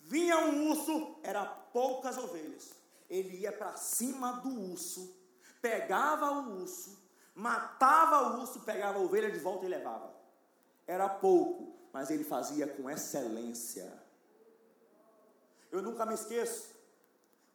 [0.00, 2.72] Vinha um urso, era poucas ovelhas.
[3.08, 5.16] Ele ia para cima do urso,
[5.60, 6.98] pegava o urso,
[7.34, 10.12] matava o urso, pegava a ovelha de volta e levava.
[10.86, 14.02] Era pouco, mas ele fazia com excelência.
[15.70, 16.74] Eu nunca me esqueço,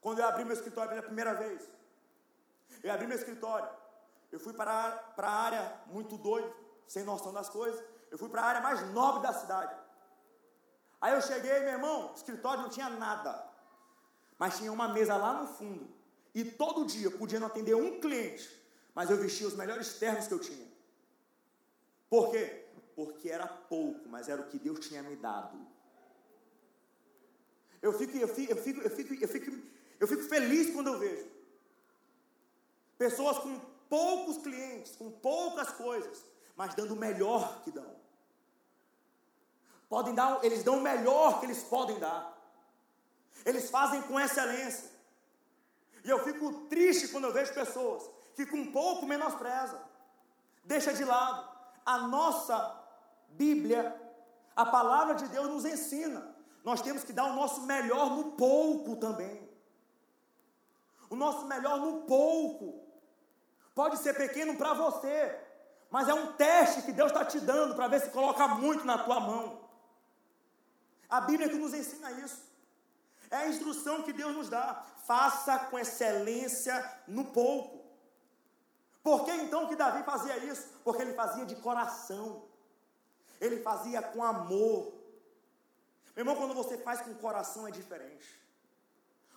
[0.01, 1.76] quando eu abri meu escritório pela primeira vez,
[2.83, 3.69] eu abri meu escritório.
[4.31, 6.53] Eu fui para, a área muito doido,
[6.87, 7.83] sem noção das coisas.
[8.11, 9.75] Eu fui para a área mais nobre da cidade.
[10.99, 13.45] Aí eu cheguei, meu irmão, escritório não tinha nada.
[14.37, 15.87] Mas tinha uma mesa lá no fundo.
[16.33, 18.47] E todo dia podia não atender um cliente.
[18.93, 20.67] Mas eu vestia os melhores ternos que eu tinha.
[22.09, 22.65] Por quê?
[22.95, 25.57] Porque era pouco, mas era o que Deus tinha me dado.
[27.81, 29.67] Eu fico, eu fico, eu fico, eu fico, eu fico,
[29.99, 31.36] eu fico feliz quando eu vejo
[32.97, 37.95] Pessoas com poucos clientes, com poucas coisas, mas dando o melhor que dão.
[39.89, 42.35] Podem dar, eles dão o melhor que eles podem dar.
[43.45, 44.89] Eles fazem com excelência.
[46.03, 49.79] E eu fico triste quando eu vejo pessoas que com pouco menosprezam,
[50.63, 51.49] deixa de lado.
[51.85, 52.83] A nossa
[53.29, 53.99] Bíblia,
[54.55, 56.35] a palavra de Deus nos ensina.
[56.63, 59.49] Nós temos que dar o nosso melhor no pouco também.
[61.09, 62.86] O nosso melhor no pouco.
[63.77, 65.39] Pode ser pequeno para você,
[65.91, 68.97] mas é um teste que Deus está te dando para ver se coloca muito na
[68.97, 69.69] tua mão.
[71.07, 72.41] A Bíblia que nos ensina isso.
[73.29, 74.83] É a instrução que Deus nos dá.
[75.05, 76.73] Faça com excelência
[77.07, 77.85] no pouco.
[79.03, 80.67] Por que então que Davi fazia isso?
[80.83, 82.45] Porque ele fazia de coração.
[83.39, 84.91] Ele fazia com amor.
[86.15, 88.41] Meu irmão, quando você faz com coração é diferente.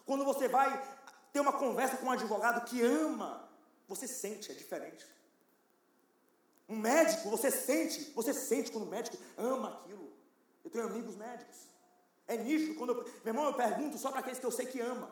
[0.06, 0.82] Quando você vai
[1.30, 3.49] ter uma conversa com um advogado que ama,
[3.90, 5.04] você sente, é diferente.
[6.68, 10.12] Um médico, você sente, você sente quando o médico ama aquilo.
[10.64, 11.58] Eu tenho amigos médicos.
[12.28, 14.80] É nítido quando eu, meu irmão, eu pergunto só para aqueles que eu sei que
[14.80, 15.10] ama.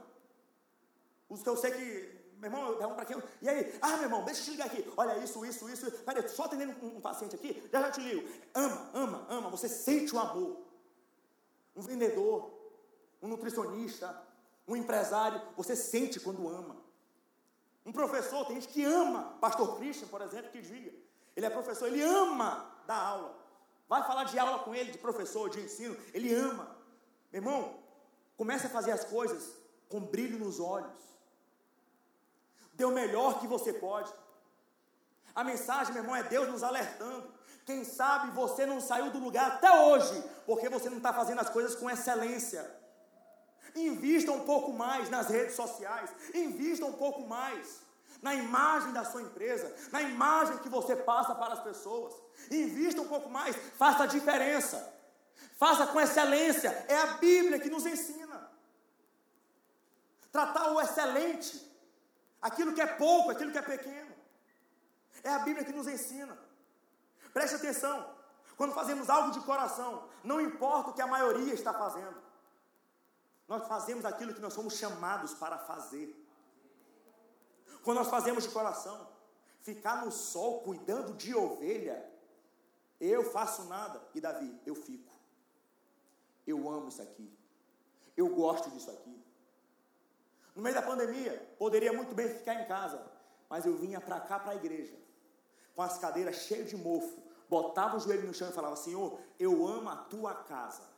[1.29, 3.21] Os que eu sei que, meu irmão, eu pergunto para quem.
[3.43, 4.93] E aí, ah, meu irmão, deixa eu te ligar aqui.
[4.97, 5.91] Olha isso, isso, isso.
[5.91, 8.29] Peraí, só atendendo um, um paciente aqui, já já te ligo.
[8.55, 9.51] Ama, ama, ama.
[9.51, 10.57] Você sente o amor.
[11.75, 12.53] um vendedor,
[13.21, 14.23] um nutricionista,
[14.69, 16.88] um empresário, você sente quando ama.
[17.89, 20.93] Um professor, tem gente que ama, pastor Christian, por exemplo, que diga,
[21.35, 23.35] ele é professor, ele ama dar aula.
[23.89, 26.77] Vai falar de aula com ele, de professor, de ensino, ele ama.
[27.33, 27.79] Meu irmão,
[28.37, 29.55] comece a fazer as coisas
[29.89, 31.03] com brilho nos olhos.
[32.75, 34.13] Dê o melhor que você pode.
[35.35, 37.33] A mensagem, meu irmão, é Deus nos alertando.
[37.65, 41.49] Quem sabe você não saiu do lugar até hoje, porque você não está fazendo as
[41.49, 42.71] coisas com excelência.
[43.87, 47.81] Invista um pouco mais nas redes sociais, invista um pouco mais
[48.21, 52.15] na imagem da sua empresa, na imagem que você passa para as pessoas.
[52.51, 54.95] Invista um pouco mais, faça a diferença.
[55.57, 56.69] Faça com excelência.
[56.89, 58.51] É a Bíblia que nos ensina.
[60.31, 61.69] Tratar o excelente,
[62.41, 64.15] aquilo que é pouco, aquilo que é pequeno.
[65.23, 66.37] É a Bíblia que nos ensina.
[67.33, 68.17] Preste atenção.
[68.57, 72.28] Quando fazemos algo de coração, não importa o que a maioria está fazendo.
[73.49, 76.15] Nós fazemos aquilo que nós somos chamados para fazer.
[77.83, 79.09] Quando nós fazemos de coração,
[79.63, 82.07] ficar no sol cuidando de ovelha,
[83.01, 84.01] eu faço nada.
[84.15, 85.13] E Davi, eu fico.
[86.47, 87.33] Eu amo isso aqui.
[88.17, 89.25] Eu gosto disso aqui.
[90.55, 93.01] No meio da pandemia, poderia muito bem ficar em casa,
[93.49, 94.97] mas eu vinha para cá, para a igreja,
[95.75, 99.67] com as cadeiras cheias de mofo, botava o joelho no chão e falava: Senhor, eu
[99.67, 100.98] amo a tua casa.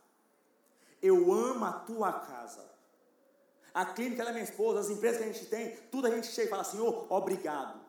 [1.03, 2.69] Eu amo a tua casa.
[3.73, 6.49] A clínica da minha esposa, as empresas que a gente tem, tudo a gente chega
[6.49, 7.81] e fala: Senhor, obrigado.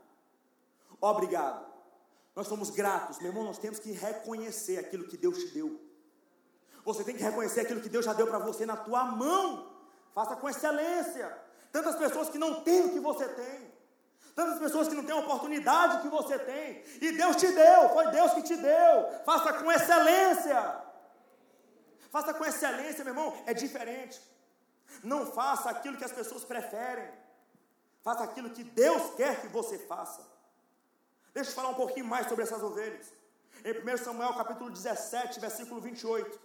[0.99, 1.65] Obrigado.
[2.35, 3.43] Nós somos gratos, meu irmão.
[3.43, 5.79] Nós temos que reconhecer aquilo que Deus te deu.
[6.85, 9.71] Você tem que reconhecer aquilo que Deus já deu para você na tua mão.
[10.13, 11.35] Faça com excelência.
[11.71, 13.71] Tantas pessoas que não têm o que você tem.
[14.35, 16.83] Tantas pessoas que não têm a oportunidade que você tem.
[17.01, 19.09] E Deus te deu, foi Deus que te deu.
[19.25, 20.90] Faça com excelência.
[22.11, 24.21] Faça com excelência, meu irmão, é diferente.
[25.01, 27.09] Não faça aquilo que as pessoas preferem.
[28.03, 30.21] Faça aquilo que Deus quer que você faça.
[31.33, 33.13] Deixa eu falar um pouquinho mais sobre essas ovelhas.
[33.63, 36.37] Em 1 Samuel capítulo 17, versículo 28.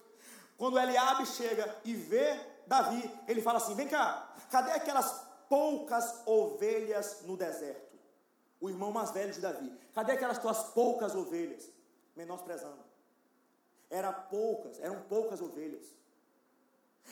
[0.57, 7.23] Quando Eliabe chega e vê Davi, ele fala assim: Vem cá, cadê aquelas poucas ovelhas
[7.23, 7.97] no deserto?
[8.61, 11.69] O irmão mais velho de Davi, cadê aquelas tuas poucas ovelhas?
[12.15, 12.86] Menosprezando.
[13.91, 15.87] Era poucas, eram poucas ovelhas.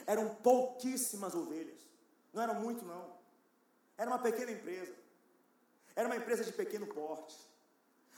[0.07, 1.79] Eram pouquíssimas ovelhas.
[2.33, 3.15] Não eram muito, não.
[3.97, 4.95] Era uma pequena empresa.
[5.95, 7.39] Era uma empresa de pequeno porte.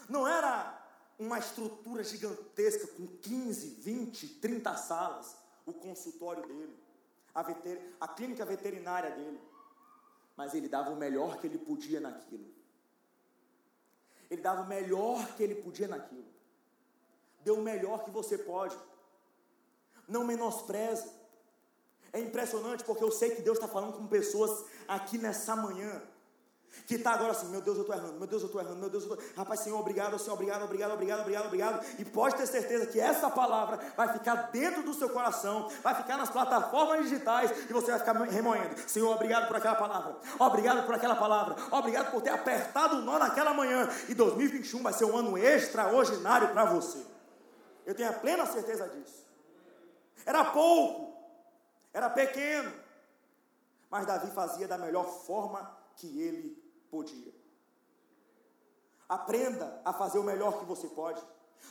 [0.09, 0.83] Não era
[1.19, 6.77] uma estrutura gigantesca com 15, 20, 30 salas, o consultório dele,
[7.35, 9.41] a, veter, a clínica veterinária dele.
[10.37, 12.55] Mas ele dava o melhor que ele podia naquilo.
[14.31, 16.36] Ele dava o melhor que ele podia naquilo.
[17.47, 18.77] Deu o melhor que você pode.
[20.09, 21.09] Não menospreze.
[22.13, 26.03] É impressionante porque eu sei que Deus está falando com pessoas aqui nessa manhã.
[26.87, 28.91] Que está agora assim, meu Deus, eu estou errando, meu Deus, eu estou errando, meu
[28.91, 29.23] Deus, eu tô...
[29.37, 31.87] Rapaz, Senhor, obrigado, Senhor, obrigado, obrigado, obrigado, obrigado, obrigado.
[32.01, 36.17] E pode ter certeza que essa palavra vai ficar dentro do seu coração, vai ficar
[36.17, 38.75] nas plataformas digitais e você vai ficar remoendo.
[38.89, 43.21] Senhor, obrigado por aquela palavra, obrigado por aquela palavra, obrigado por ter apertado o nó
[43.21, 43.89] naquela manhã.
[44.09, 47.16] E 2021 vai ser um ano extraordinário para você.
[47.87, 49.25] Eu tenho a plena certeza disso.
[50.27, 51.17] Era pouco,
[51.93, 52.73] era pequeno,
[53.89, 57.33] mas Davi fazia da melhor forma que ele podia.
[59.09, 61.23] Aprenda a fazer o melhor que você pode.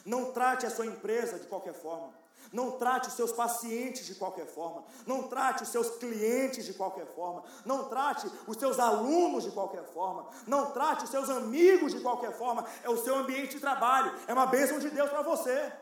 [0.06, 2.14] Não trate a sua empresa de qualquer forma.
[2.52, 4.86] Não trate os seus pacientes de qualquer forma.
[5.06, 7.44] Não trate os seus clientes de qualquer forma.
[7.66, 10.30] Não trate os seus alunos de qualquer forma.
[10.48, 12.66] Não trate os seus amigos de qualquer forma.
[12.84, 14.14] É o seu ambiente de trabalho.
[14.28, 15.74] É uma bênção de Deus para você.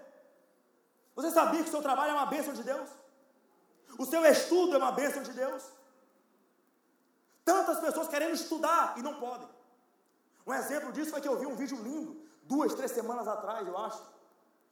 [1.15, 2.89] Você sabia que o seu trabalho é uma bênção de Deus?
[3.97, 5.63] O seu estudo é uma bênção de Deus.
[7.45, 9.47] Tantas pessoas querendo estudar e não podem.
[10.45, 13.78] Um exemplo disso foi que eu vi um vídeo lindo, duas, três semanas atrás, eu
[13.78, 14.02] acho.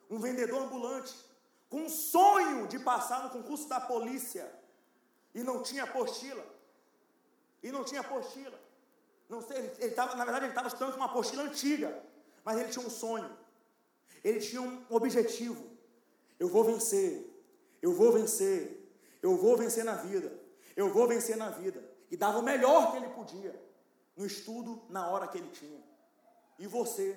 [0.10, 1.16] Um vendedor ambulante,
[1.70, 4.52] com um sonho de passar no concurso da polícia.
[5.34, 6.44] E não tinha apostila.
[7.64, 8.60] E não tinha apostila.
[9.30, 12.04] Não sei, ele, ele tava, na verdade, ele estava estudando com uma apostila antiga.
[12.44, 13.38] Mas ele tinha um sonho.
[14.24, 15.72] Ele tinha um objetivo.
[16.42, 17.14] Eu vou vencer.
[17.84, 18.60] Eu vou vencer.
[19.22, 20.30] Eu vou vencer na vida.
[20.76, 21.80] Eu vou vencer na vida.
[22.10, 23.54] E dava o melhor que ele podia
[24.18, 25.80] no estudo na hora que ele tinha.
[26.58, 27.08] E você,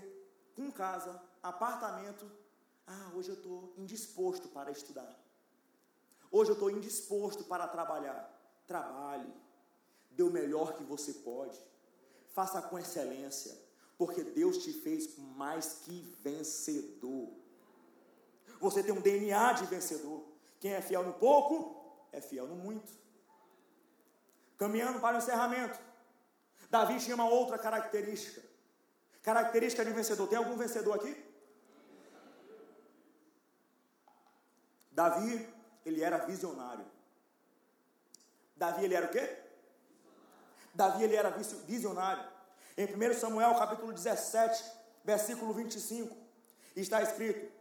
[0.54, 2.30] com casa, apartamento,
[2.86, 5.18] ah, hoje eu estou indisposto para estudar.
[6.30, 8.22] Hoje eu estou indisposto para trabalhar.
[8.66, 9.32] Trabalhe.
[10.10, 11.58] Dê o melhor que você pode.
[12.34, 13.56] Faça com excelência.
[13.96, 17.43] Porque Deus te fez mais que vencedor.
[18.60, 20.24] Você tem um DNA de vencedor
[20.60, 22.92] Quem é fiel no pouco, é fiel no muito.
[24.56, 25.78] Caminhando para o encerramento.
[26.70, 28.42] Davi tinha uma outra característica.
[29.22, 30.26] Característica de vencedor.
[30.26, 31.14] Tem algum vencedor aqui?
[34.90, 35.48] Davi,
[35.84, 36.86] ele era visionário.
[38.56, 39.38] Davi, ele era o quê?
[40.72, 41.30] Davi, ele era
[41.66, 42.24] visionário.
[42.76, 44.64] Em 1 Samuel, capítulo 17,
[45.04, 46.16] versículo 25,
[46.76, 47.52] está escrito: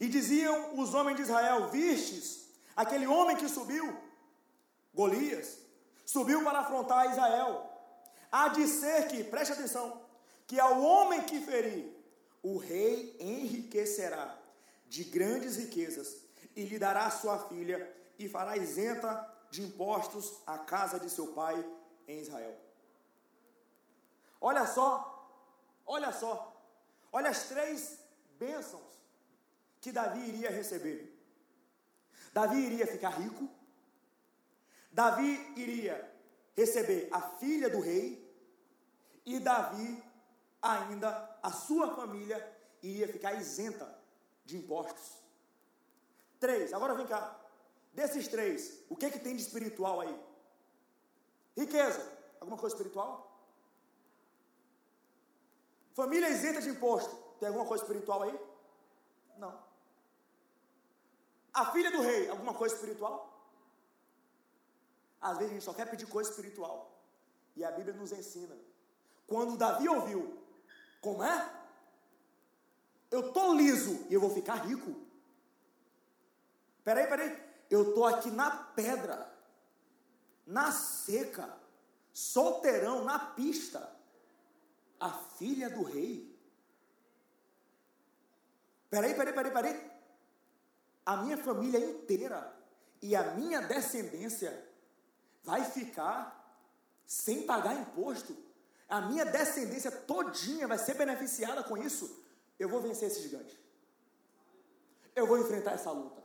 [0.00, 3.94] E diziam os homens de Israel: Vistes aquele homem que subiu,
[4.94, 5.58] Golias,
[6.06, 7.70] subiu para afrontar Israel.
[8.32, 10.00] Há de ser que, preste atenção,
[10.46, 11.94] que ao homem que ferir,
[12.42, 14.38] o rei enriquecerá
[14.88, 16.16] de grandes riquezas
[16.56, 21.62] e lhe dará sua filha e fará isenta de impostos a casa de seu pai
[22.08, 22.56] em Israel.
[24.40, 25.28] Olha só,
[25.84, 26.56] olha só,
[27.12, 27.98] olha as três
[28.38, 28.99] bênçãos
[29.80, 31.16] que Davi iria receber.
[32.32, 33.48] Davi iria ficar rico,
[34.92, 36.10] Davi iria
[36.56, 38.28] receber a filha do rei,
[39.24, 40.02] e Davi,
[40.60, 42.38] ainda, a sua família,
[42.82, 43.98] iria ficar isenta
[44.44, 45.18] de impostos.
[46.38, 47.38] Três, agora vem cá.
[47.92, 50.20] Desses três, o que, é que tem de espiritual aí?
[51.56, 53.30] Riqueza, alguma coisa espiritual?
[55.92, 58.38] Família isenta de imposto, tem alguma coisa espiritual aí?
[59.36, 59.69] Não.
[61.60, 63.14] A filha do rei, alguma coisa espiritual?
[65.20, 66.90] Às vezes a gente só quer pedir coisa espiritual.
[67.54, 68.56] E a Bíblia nos ensina.
[69.26, 70.42] Quando Davi ouviu,
[71.02, 71.52] como é?
[73.10, 75.02] Eu estou liso e eu vou ficar rico.
[76.82, 77.38] Peraí, peraí.
[77.68, 79.30] Eu estou aqui na pedra,
[80.46, 81.58] na seca,
[82.10, 83.94] solteirão, na pista.
[84.98, 86.34] A filha do rei.
[88.88, 89.89] Peraí, peraí, peraí, peraí.
[91.10, 92.56] A minha família inteira
[93.02, 94.64] e a minha descendência
[95.42, 96.20] vai ficar
[97.04, 98.36] sem pagar imposto.
[98.88, 102.24] A minha descendência todinha vai ser beneficiada com isso.
[102.56, 103.58] Eu vou vencer esse gigante.
[105.16, 106.22] Eu vou enfrentar essa luta.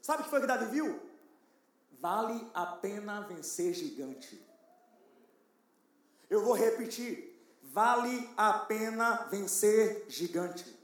[0.00, 0.98] Sabe o que foi que Davi viu?
[2.00, 4.42] Vale a pena vencer gigante.
[6.30, 7.30] Eu vou repetir.
[7.62, 10.75] Vale a pena vencer gigante.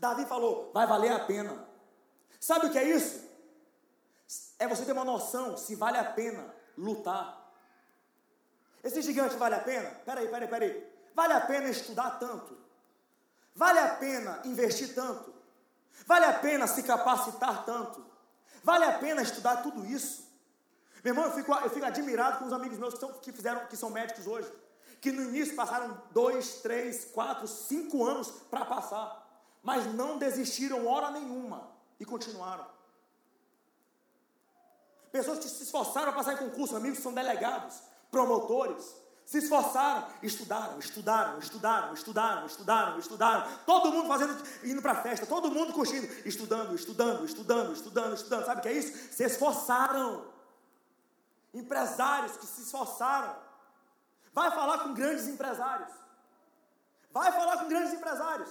[0.00, 1.68] Davi falou: vai valer a pena.
[2.40, 3.30] Sabe o que é isso?
[4.60, 7.50] é você ter uma noção se vale a pena lutar.
[8.84, 9.90] Esse gigante vale a pena?
[10.04, 10.90] Peraí, peraí, peraí.
[11.14, 12.56] Vale a pena estudar tanto?
[13.54, 15.34] Vale a pena investir tanto?
[16.06, 18.04] Vale a pena se capacitar tanto?
[18.62, 20.28] Vale a pena estudar tudo isso?
[21.02, 23.66] Meu irmão, eu fico, eu fico admirado com os amigos meus que, são, que fizeram,
[23.66, 24.52] que são médicos hoje,
[25.00, 29.19] que no início passaram dois, três, quatro, cinco anos para passar,
[29.62, 32.66] mas não desistiram hora nenhuma e continuaram.
[35.12, 38.94] Pessoas que se esforçaram para em concurso, amigos que são delegados, promotores,
[39.30, 43.58] se esforçaram, estudaram, estudaram, estudaram, estudaram, estudaram, estudaram.
[43.64, 48.44] Todo mundo fazendo, indo para a festa, todo mundo curtindo, estudando, estudando, estudando, estudando, estudando.
[48.44, 49.14] Sabe o que é isso?
[49.14, 50.26] Se esforçaram.
[51.54, 53.36] Empresários que se esforçaram.
[54.32, 55.92] Vai falar com grandes empresários.
[57.12, 58.50] Vai falar com grandes empresários.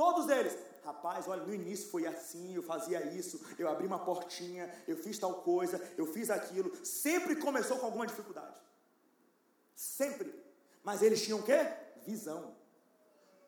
[0.00, 4.72] Todos eles Rapaz, olha, no início foi assim, eu fazia isso, eu abri uma portinha,
[4.88, 6.74] eu fiz tal coisa, eu fiz aquilo.
[6.84, 8.58] Sempre começou com alguma dificuldade.
[9.74, 10.34] Sempre.
[10.82, 11.58] Mas eles tinham o quê?
[12.06, 12.56] Visão.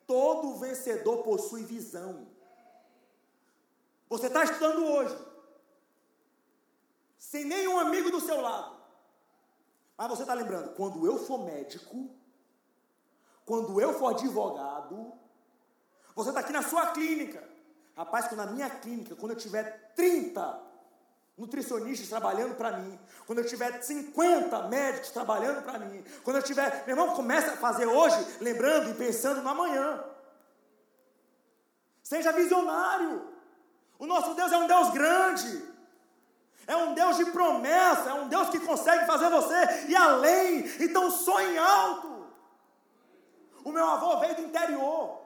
[0.06, 2.28] Todo vencedor possui visão.
[4.10, 5.16] Você está estudando hoje,
[7.16, 8.76] sem nenhum amigo do seu lado.
[9.96, 12.10] Mas você está lembrando, quando eu for médico,
[13.46, 15.21] quando eu for advogado,
[16.14, 17.42] você está aqui na sua clínica.
[17.96, 20.60] Rapaz, que na minha clínica, quando eu tiver 30
[21.36, 26.84] nutricionistas trabalhando para mim, quando eu tiver 50 médicos trabalhando para mim, quando eu tiver,
[26.86, 30.02] meu irmão, começa a fazer hoje, lembrando e pensando no amanhã.
[32.02, 33.32] Seja visionário.
[33.98, 35.72] O nosso Deus é um Deus grande.
[36.66, 39.54] É um Deus de promessa, é um Deus que consegue fazer você
[39.88, 40.64] ir além.
[40.80, 42.26] Então sonhe alto.
[43.64, 45.21] O meu avô veio do interior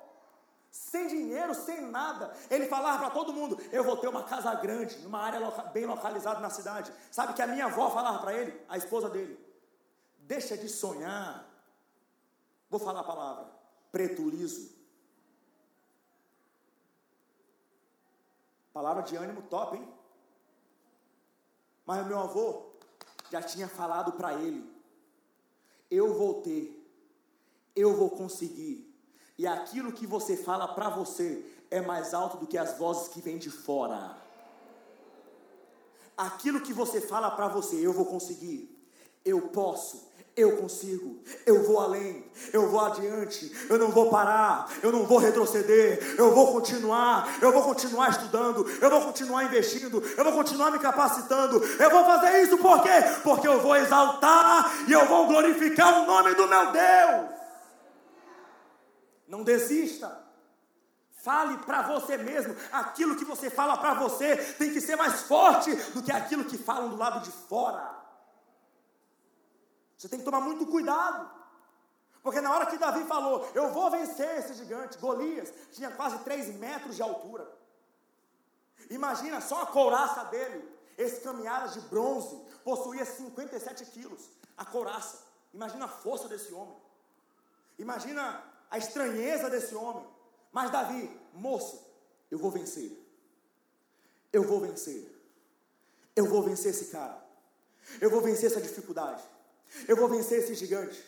[0.77, 2.33] sem dinheiro, sem nada.
[2.51, 5.87] Ele falava para todo mundo: Eu vou ter uma casa grande, numa área loca bem
[5.87, 6.93] localizada na cidade.
[7.11, 9.39] Sabe que a minha avó falava para ele, a esposa dele:
[10.19, 11.49] Deixa de sonhar.
[12.69, 13.51] Vou falar a palavra:
[13.91, 14.77] pretulizo.
[18.73, 19.89] Palavra de ânimo top, hein?
[21.87, 22.67] Mas o meu avô
[23.31, 24.71] já tinha falado para ele:
[25.91, 26.87] Eu vou ter,
[27.75, 28.86] eu vou conseguir
[29.39, 33.21] e aquilo que você fala para você é mais alto do que as vozes que
[33.21, 34.17] vêm de fora.
[36.17, 38.75] aquilo que você fala para você, eu vou conseguir,
[39.23, 42.25] eu posso, eu consigo, eu vou além,
[42.55, 47.53] eu vou adiante, eu não vou parar, eu não vou retroceder, eu vou continuar, eu
[47.53, 52.43] vou continuar estudando, eu vou continuar investindo, eu vou continuar me capacitando, eu vou fazer
[52.43, 52.89] isso por quê?
[53.23, 57.36] Porque eu vou exaltar e eu vou glorificar o nome do meu Deus.
[59.27, 60.25] Não desista.
[61.23, 62.55] Fale para você mesmo.
[62.71, 66.57] Aquilo que você fala para você tem que ser mais forte do que aquilo que
[66.57, 67.97] falam do lado de fora.
[69.97, 71.37] Você tem que tomar muito cuidado.
[72.23, 76.57] Porque na hora que Davi falou, eu vou vencer esse gigante, Golias tinha quase 3
[76.57, 77.49] metros de altura.
[78.91, 80.69] Imagina só a couraça dele,
[80.99, 84.29] esse caminhada de bronze, possuía 57 quilos.
[84.57, 85.25] A couraça.
[85.55, 86.77] Imagina a força desse homem.
[87.79, 90.07] Imagina a estranheza desse homem.
[90.53, 91.85] Mas Davi, moço,
[92.31, 92.93] eu vou vencer.
[94.33, 95.13] Eu vou vencer.
[96.15, 97.25] Eu vou vencer esse cara.
[98.01, 99.23] Eu vou vencer essa dificuldade.
[99.87, 101.03] Eu vou vencer esse gigante.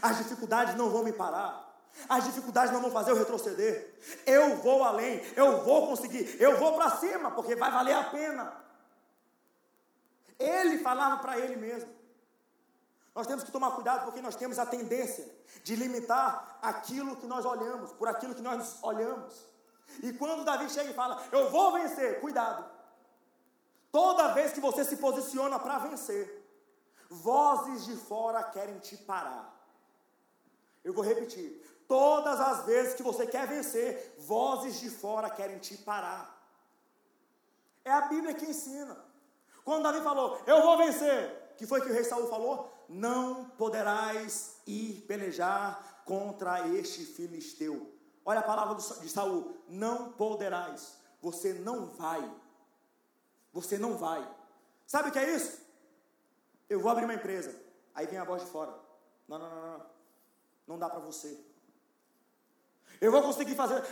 [0.00, 1.70] As dificuldades não vão me parar.
[2.08, 3.94] As dificuldades não vão fazer eu retroceder.
[4.24, 8.64] Eu vou além, eu vou conseguir, eu vou para cima, porque vai valer a pena.
[10.38, 11.90] Ele falava para ele mesmo.
[13.14, 15.28] Nós temos que tomar cuidado porque nós temos a tendência
[15.64, 19.48] de limitar aquilo que nós olhamos, por aquilo que nós olhamos.
[20.02, 22.64] E quando Davi chega e fala, eu vou vencer, cuidado.
[23.90, 26.40] Toda vez que você se posiciona para vencer,
[27.10, 29.52] Vozes de fora querem te parar.
[30.84, 31.60] Eu vou repetir.
[31.88, 36.40] Todas as vezes que você quer vencer, vozes de fora querem te parar.
[37.84, 38.96] É a Bíblia que ensina.
[39.64, 42.72] Quando Davi falou, eu vou vencer, que foi que o rei Saul falou?
[42.92, 47.94] Não poderás ir pelejar contra este filisteu.
[48.24, 50.98] Olha a palavra de Saul, não poderás.
[51.22, 52.28] Você não vai.
[53.52, 54.28] Você não vai.
[54.88, 55.60] Sabe o que é isso?
[56.68, 57.54] Eu vou abrir uma empresa.
[57.94, 58.74] Aí vem a voz de fora.
[59.28, 59.86] Não, não, não, não.
[60.66, 61.38] Não dá para você.
[63.00, 63.84] Eu vou conseguir fazer.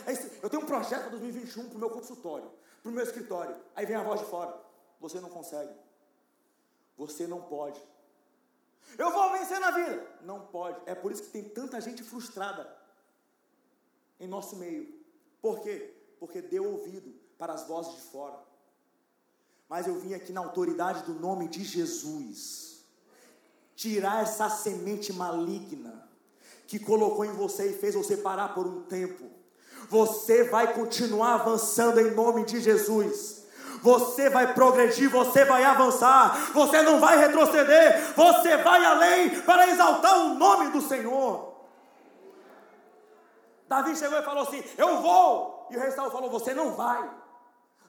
[0.42, 2.50] Eu tenho um projeto para 2021 para o meu consultório,
[2.82, 3.56] para o meu escritório.
[3.76, 4.60] Aí vem a voz de fora.
[5.00, 5.72] Você não consegue.
[6.96, 7.80] Você não pode.
[8.96, 10.06] Eu vou vencer na vida.
[10.22, 10.80] Não pode.
[10.86, 12.68] É por isso que tem tanta gente frustrada
[14.18, 14.92] em nosso meio.
[15.40, 15.94] Por quê?
[16.18, 18.38] Porque deu ouvido para as vozes de fora.
[19.68, 22.68] Mas eu vim aqui na autoridade do nome de Jesus
[23.76, 26.08] tirar essa semente maligna
[26.66, 29.24] que colocou em você e fez você parar por um tempo.
[29.88, 33.44] Você vai continuar avançando em nome de Jesus.
[33.82, 40.18] Você vai progredir, você vai avançar, você não vai retroceder, você vai além para exaltar
[40.18, 41.48] o nome do Senhor.
[43.68, 45.66] Davi chegou e falou assim: Eu vou.
[45.70, 47.08] E o Saul falou: Você não vai,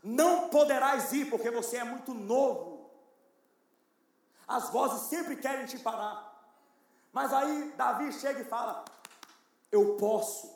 [0.03, 2.91] não poderás ir, porque você é muito novo.
[4.47, 6.27] As vozes sempre querem te parar.
[7.13, 8.83] Mas aí Davi chega e fala:
[9.71, 10.53] Eu posso,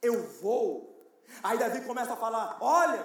[0.00, 0.90] eu vou.
[1.42, 3.04] Aí Davi começa a falar: Olha,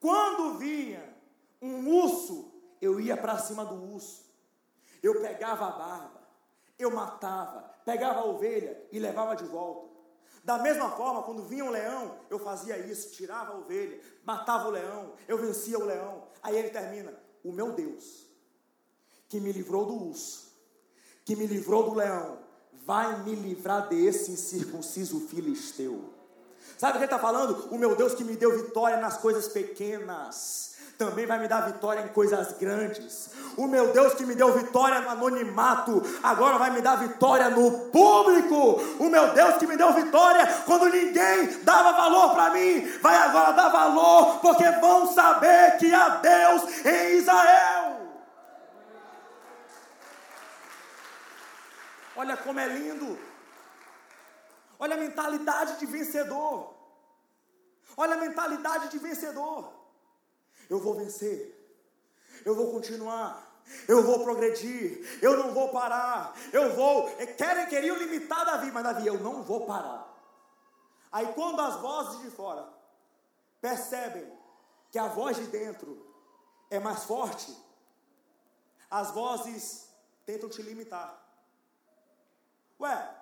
[0.00, 1.16] quando vinha
[1.60, 4.24] um urso, eu ia para cima do urso.
[5.02, 6.28] Eu pegava a barba,
[6.78, 9.88] eu matava, pegava a ovelha e levava de volta.
[10.44, 14.70] Da mesma forma, quando vinha um leão, eu fazia isso, tirava a ovelha, matava o
[14.70, 16.28] leão, eu vencia o leão.
[16.42, 17.12] Aí ele termina:
[17.44, 18.28] O meu Deus
[19.28, 20.50] que me livrou do urso,
[21.24, 22.38] que me livrou do leão,
[22.86, 26.14] vai me livrar desse incircunciso filisteu.
[26.76, 27.68] Sabe o que ele está falando?
[27.70, 32.00] O meu Deus que me deu vitória nas coisas pequenas, também vai me dar vitória
[32.00, 33.30] em coisas grandes.
[33.56, 37.70] O meu Deus que me deu vitória no anonimato, agora vai me dar vitória no
[37.90, 38.80] público.
[38.98, 43.52] O meu Deus que me deu vitória quando ninguém dava valor para mim, vai agora
[43.52, 48.00] dar valor, porque vão saber que há Deus em Israel.
[52.16, 53.27] Olha como é lindo.
[54.78, 56.74] Olha a mentalidade de vencedor.
[57.96, 59.72] Olha a mentalidade de vencedor.
[60.70, 61.54] Eu vou vencer.
[62.44, 63.48] Eu vou continuar.
[63.86, 65.18] Eu vou progredir.
[65.20, 66.34] Eu não vou parar.
[66.52, 67.08] Eu vou.
[67.18, 70.06] É, querem, queriam limitar Davi, mas Davi, eu não vou parar.
[71.10, 72.68] Aí quando as vozes de fora
[73.60, 74.30] percebem
[74.90, 76.06] que a voz de dentro
[76.70, 77.54] é mais forte,
[78.90, 79.88] as vozes
[80.24, 81.18] tentam te limitar.
[82.80, 83.17] Ué,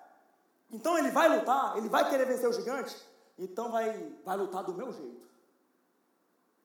[0.71, 2.95] então ele vai lutar, ele vai querer vencer o gigante,
[3.37, 3.91] então vai,
[4.25, 5.27] vai lutar do meu jeito.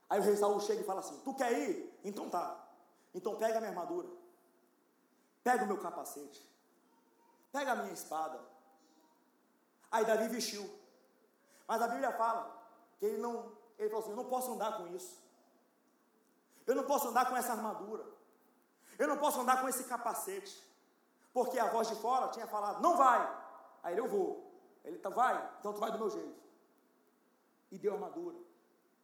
[0.08, 2.00] Aí o rei Saul chega e fala assim: Tu quer ir?
[2.04, 2.58] Então tá.
[3.14, 4.08] Então pega a minha armadura,
[5.44, 6.42] pega o meu capacete,
[7.52, 8.40] pega a minha espada.
[9.90, 10.68] Aí Davi vestiu.
[11.68, 12.50] Mas a Bíblia fala
[12.98, 15.22] que ele não, ele falou assim: Eu não posso andar com isso.
[16.66, 18.04] Eu não posso andar com essa armadura.
[18.98, 20.62] Eu não posso andar com esse capacete.
[21.32, 23.41] Porque a voz de fora tinha falado, não vai.
[23.82, 24.52] Aí ele, eu vou.
[24.84, 26.40] Ele tá, vai, então tu vai do meu jeito.
[27.70, 28.36] E deu armadura,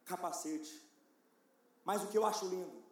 [0.05, 0.87] capacete.
[1.83, 2.83] Mas o que eu acho lindo,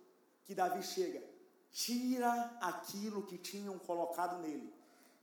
[0.46, 1.24] que Davi chega,
[1.72, 2.32] tira
[2.62, 4.74] aquilo que tinham colocado nele,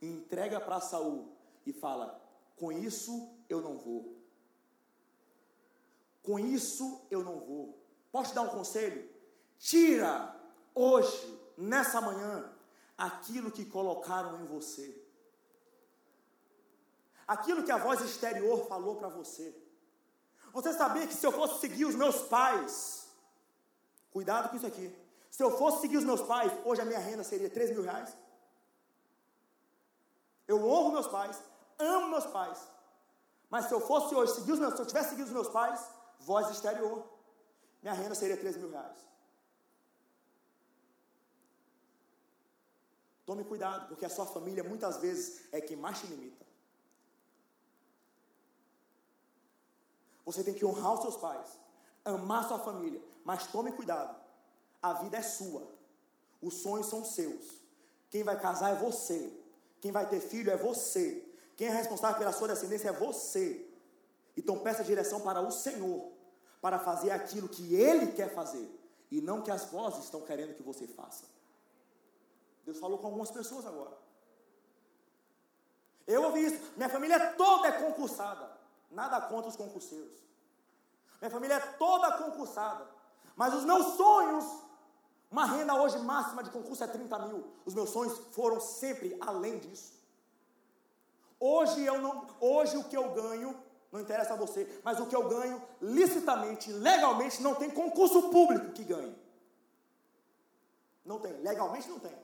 [0.01, 1.33] entrega para Saul
[1.67, 2.21] e fala:
[2.57, 4.17] com isso eu não vou.
[6.23, 7.79] Com isso eu não vou.
[8.13, 9.09] Posso te dar um conselho?
[9.59, 10.35] Tira
[10.75, 12.53] hoje, nessa manhã,
[12.97, 15.04] aquilo que colocaram em você.
[17.27, 19.55] Aquilo que a voz exterior falou para você.
[20.53, 23.09] Você sabia que se eu fosse seguir os meus pais,
[24.13, 24.95] cuidado com isso aqui.
[25.31, 28.17] Se eu fosse seguir os meus pais, hoje a minha renda seria 3 mil reais.
[30.47, 31.43] Eu honro meus pais,
[31.79, 32.59] amo meus pais.
[33.51, 35.81] Mas se eu fosse hoje seguir os meus, se eu tivesse seguido os meus pais,
[36.21, 37.05] voz exterior,
[37.83, 38.99] minha renda seria 3 mil reais.
[43.27, 46.45] Tome cuidado, porque a sua família muitas vezes é quem mais te limita.
[50.25, 51.59] Você tem que honrar os seus pais,
[52.05, 54.19] amar sua família, mas tome cuidado.
[54.83, 55.67] A vida é sua.
[56.41, 57.63] Os sonhos são seus.
[58.11, 59.33] Quem vai casar é você.
[59.81, 61.25] Quem vai ter filho é você.
[61.57, 63.67] Quem é responsável pela sua descendência é você.
[64.37, 66.11] Então peça direção para o Senhor,
[66.61, 68.69] para fazer aquilo que Ele quer fazer,
[69.11, 71.25] e não que as vozes estão querendo que você faça.
[72.65, 73.97] Deus falou com algumas pessoas agora.
[76.07, 76.73] Eu ouvi isso.
[76.77, 78.54] Minha família toda é concursada.
[78.95, 80.23] Nada contra os concurseiros.
[81.21, 82.87] Minha família é toda concursada.
[83.35, 84.45] Mas os meus sonhos,
[85.31, 87.45] uma renda hoje máxima de concurso é 30 mil.
[87.67, 89.93] Os meus sonhos foram sempre além disso.
[91.41, 93.57] Hoje eu não, hoje o que eu ganho
[93.91, 98.73] não interessa a você, mas o que eu ganho licitamente, legalmente, não tem concurso público
[98.73, 99.17] que ganhe.
[101.05, 102.17] Não tem, legalmente não tem.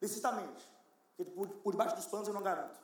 [0.00, 0.72] Licitamente.
[1.16, 2.78] Por, por debaixo dos panos eu não garanto.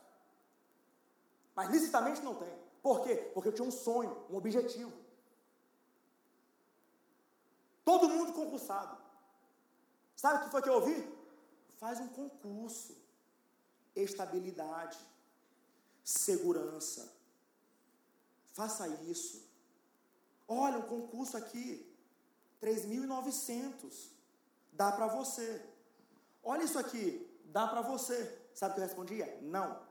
[1.54, 2.69] Mas licitamente não tem.
[2.82, 3.16] Por quê?
[3.34, 4.92] Porque eu tinha um sonho, um objetivo.
[7.84, 8.96] Todo mundo concursado.
[10.16, 11.20] Sabe o que foi que eu ouvi?
[11.78, 12.96] Faz um concurso.
[13.94, 14.98] Estabilidade.
[16.04, 17.12] Segurança.
[18.52, 19.48] Faça isso.
[20.46, 21.86] Olha, um concurso aqui.
[22.62, 24.10] 3.900.
[24.72, 25.64] Dá para você.
[26.42, 27.26] Olha isso aqui.
[27.46, 28.38] Dá para você.
[28.54, 29.38] Sabe o que eu respondia?
[29.42, 29.89] Não.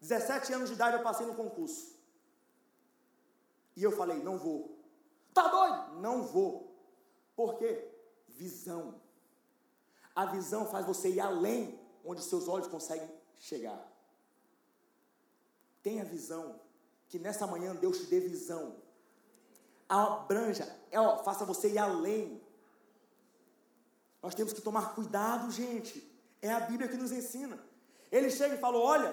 [0.00, 1.96] 17 anos de idade eu passei no concurso.
[3.74, 4.78] E eu falei, não vou.
[5.34, 6.00] Tá doido?
[6.00, 6.74] Não vou.
[7.34, 7.88] Por quê?
[8.28, 9.00] Visão.
[10.14, 13.86] A visão faz você ir além onde seus olhos conseguem chegar.
[15.82, 16.60] Tenha visão.
[17.08, 18.76] Que nessa manhã Deus te dê visão.
[19.88, 22.42] Abranja, é, ó, faça você ir além.
[24.22, 26.02] Nós temos que tomar cuidado, gente.
[26.42, 27.58] É a Bíblia que nos ensina.
[28.10, 29.12] Ele chega e falou: Olha,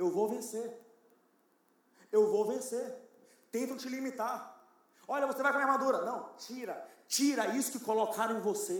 [0.00, 0.68] eu vou vencer.
[2.10, 2.86] Eu vou vencer.
[3.52, 4.34] Tentam te limitar.
[5.06, 6.04] Olha, você vai com a armadura.
[6.06, 6.74] Não, tira.
[7.06, 8.78] Tira isso que colocaram em você.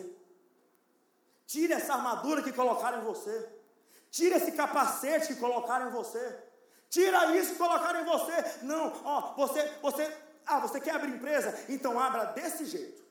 [1.46, 3.34] Tira essa armadura que colocaram em você.
[4.10, 6.24] Tira esse capacete que colocaram em você.
[6.88, 8.36] Tira isso que colocaram em você.
[8.62, 10.16] Não, ó, você, você,
[10.46, 11.54] ah, você quer abrir empresa?
[11.68, 13.04] Então abra desse jeito.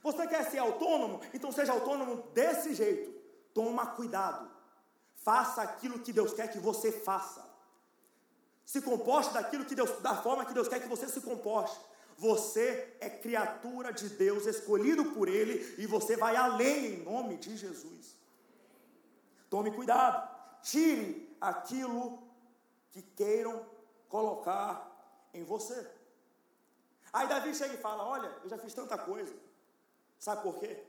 [0.00, 1.20] Você quer ser autônomo?
[1.34, 3.12] Então seja autônomo desse jeito.
[3.52, 4.55] Toma cuidado.
[5.26, 7.44] Faça aquilo que Deus quer que você faça.
[8.64, 11.76] Se comporte daquilo que Deus, da forma que Deus quer que você se comporte.
[12.16, 17.56] Você é criatura de Deus, escolhido por Ele, e você vai além em nome de
[17.56, 18.14] Jesus.
[19.50, 20.28] Tome cuidado,
[20.62, 22.22] tire aquilo
[22.92, 23.66] que queiram
[24.08, 25.90] colocar em você.
[27.12, 29.34] Aí Davi chega e fala: Olha, eu já fiz tanta coisa.
[30.20, 30.84] Sabe por quê?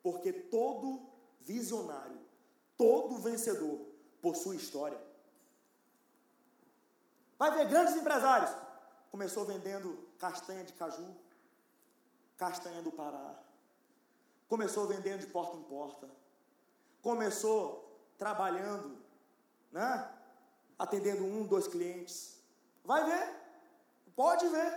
[0.00, 1.10] Porque todo
[1.40, 2.29] visionário,
[2.80, 3.78] todo vencedor
[4.22, 4.98] possui história.
[7.38, 8.50] Vai ver grandes empresários.
[9.10, 11.14] Começou vendendo castanha de caju,
[12.38, 13.38] castanha do Pará.
[14.48, 16.08] Começou vendendo de porta em porta.
[17.02, 18.96] Começou trabalhando,
[19.70, 20.10] né?
[20.78, 22.42] Atendendo um, dois clientes.
[22.82, 23.36] Vai ver.
[24.16, 24.72] Pode ver.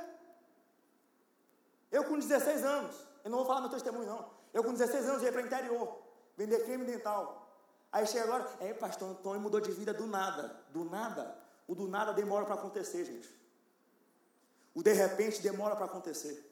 [1.89, 4.29] Eu com 16 anos, eu não vou falar meu testemunho não.
[4.53, 6.01] Eu com 16 anos ia para o interior,
[6.35, 7.43] vender creme dental.
[7.93, 10.59] Aí chega agora, é pastor Antônio mudou de vida do nada.
[10.71, 11.37] Do nada.
[11.67, 13.29] O do nada demora para acontecer, gente.
[14.73, 16.51] O de repente demora para acontecer.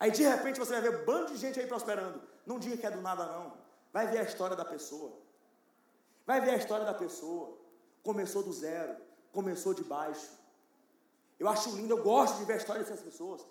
[0.00, 2.20] Aí de repente você vai ver um bando de gente aí prosperando.
[2.44, 3.56] Não diga que é do nada, não.
[3.92, 5.12] Vai ver a história da pessoa.
[6.26, 7.56] Vai ver a história da pessoa.
[8.02, 8.96] Começou do zero,
[9.32, 10.28] começou de baixo.
[11.38, 13.46] Eu acho lindo, eu gosto de ver a história dessas pessoas.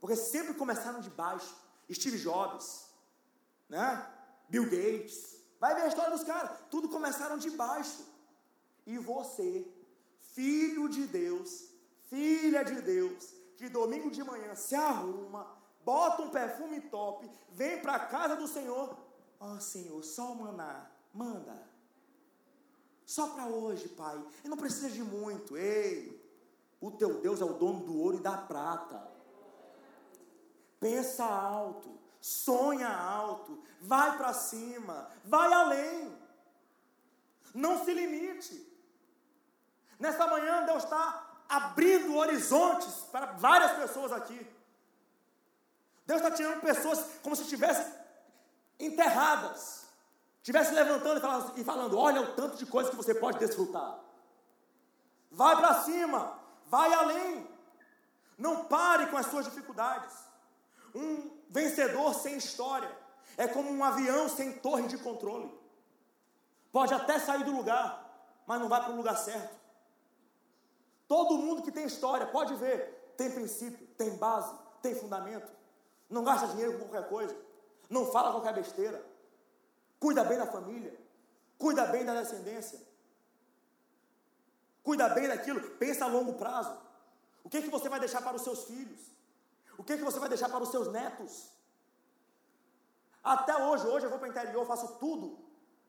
[0.00, 1.54] Porque sempre começaram de baixo.
[1.92, 2.86] Steve Jobs,
[3.68, 4.10] né?
[4.48, 5.43] Bill Gates.
[5.64, 6.58] Vai ver a história dos caras.
[6.70, 8.04] Tudo começaram de baixo.
[8.86, 9.66] E você,
[10.20, 11.70] filho de Deus,
[12.10, 17.94] filha de Deus, que domingo de manhã se arruma, bota um perfume top, vem para
[17.94, 18.94] a casa do Senhor.
[19.40, 21.66] Ó oh, Senhor, só o maná, manda.
[23.06, 24.22] Só para hoje, Pai.
[24.44, 25.56] E não precisa de muito.
[25.56, 26.22] Ei,
[26.78, 29.10] o teu Deus é o dono do ouro e da prata.
[30.78, 31.88] Pensa alto,
[32.24, 36.18] sonha alto, vai para cima, vai além.
[37.54, 38.66] Não se limite.
[39.98, 44.40] Nessa manhã, Deus está abrindo horizontes para várias pessoas aqui.
[46.06, 47.92] Deus está tirando pessoas como se estivessem
[48.80, 49.86] enterradas,
[50.38, 53.98] estivesse levantando e falando, e falando: Olha o tanto de coisas que você pode desfrutar.
[55.30, 57.46] Vai para cima, vai além.
[58.38, 60.33] Não pare com as suas dificuldades.
[60.94, 62.90] Um vencedor sem história
[63.36, 65.52] é como um avião sem torre de controle.
[66.70, 69.54] Pode até sair do lugar, mas não vai para o lugar certo.
[71.06, 75.50] Todo mundo que tem história, pode ver, tem princípio, tem base, tem fundamento.
[76.08, 77.36] Não gasta dinheiro com qualquer coisa.
[77.88, 79.04] Não fala qualquer besteira.
[79.98, 80.98] Cuida bem da família.
[81.58, 82.80] Cuida bem da descendência.
[84.82, 85.60] Cuida bem daquilo.
[85.78, 86.76] Pensa a longo prazo.
[87.42, 89.13] O que, é que você vai deixar para os seus filhos?
[89.76, 91.50] O que, é que você vai deixar para os seus netos?
[93.22, 95.44] Até hoje, hoje eu vou para o interior, faço tudo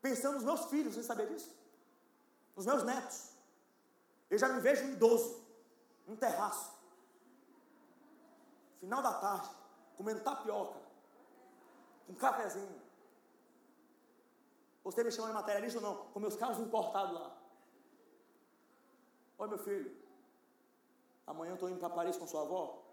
[0.05, 1.51] pensando nos meus filhos, você sabia disso?
[2.55, 3.31] Nos meus netos.
[4.29, 5.43] Eu já me vejo um idoso,
[6.05, 6.71] num terraço,
[8.79, 9.49] final da tarde,
[9.97, 10.79] comendo tapioca,
[12.05, 12.81] com um cafezinho.
[14.83, 16.05] Você me chama de materialista ou não?
[16.11, 17.35] Com meus carros importados lá.
[19.39, 19.91] Oi, meu filho.
[21.25, 22.84] Amanhã eu estou indo para Paris com sua avó.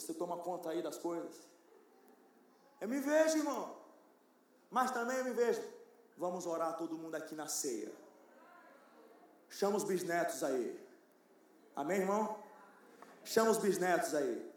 [0.00, 1.48] Você toma conta aí das coisas.
[2.80, 3.76] Eu me vejo, irmão.
[4.70, 5.62] Mas também eu me vejo.
[6.16, 7.92] Vamos orar todo mundo aqui na ceia.
[9.50, 10.78] Chama os bisnetos aí.
[11.74, 12.38] Amém, irmão?
[13.24, 14.48] Chama os bisnetos aí.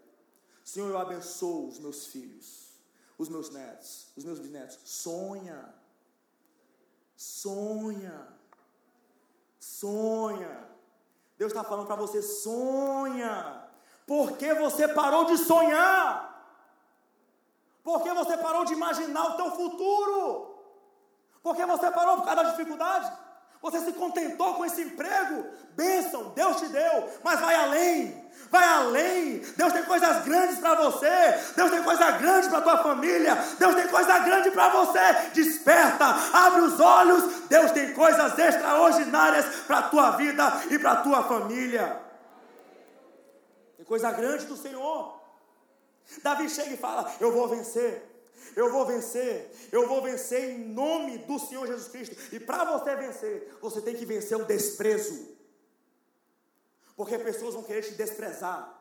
[0.63, 2.69] Senhor, eu abençoo os meus filhos,
[3.17, 4.79] os meus netos, os meus bisnetos.
[4.85, 5.73] Sonha.
[7.15, 8.27] Sonha.
[9.59, 10.69] Sonha.
[11.37, 13.60] Deus está falando para você: sonha.
[14.11, 16.43] Porque você parou de sonhar?
[17.81, 20.53] Porque você parou de imaginar o teu futuro?
[21.41, 23.09] Porque você parou por causa da dificuldade?
[23.61, 25.45] Você se contentou com esse emprego?
[25.77, 28.29] Bênção, Deus te deu, mas vai além.
[28.49, 29.37] Vai além.
[29.55, 31.39] Deus tem coisas grandes para você.
[31.55, 33.33] Deus tem coisa grande para tua família.
[33.57, 35.13] Deus tem coisa grande para você.
[35.33, 37.47] Desperta, abre os olhos.
[37.47, 42.10] Deus tem coisas extraordinárias para tua vida e para tua família.
[43.81, 45.19] Tem coisa grande do Senhor.
[46.21, 48.07] Davi chega e fala: Eu vou vencer.
[48.55, 52.15] Eu vou vencer, eu vou vencer em nome do Senhor Jesus Cristo.
[52.35, 55.35] E para você vencer, você tem que vencer o desprezo.
[56.95, 58.77] Porque pessoas vão querer te desprezar.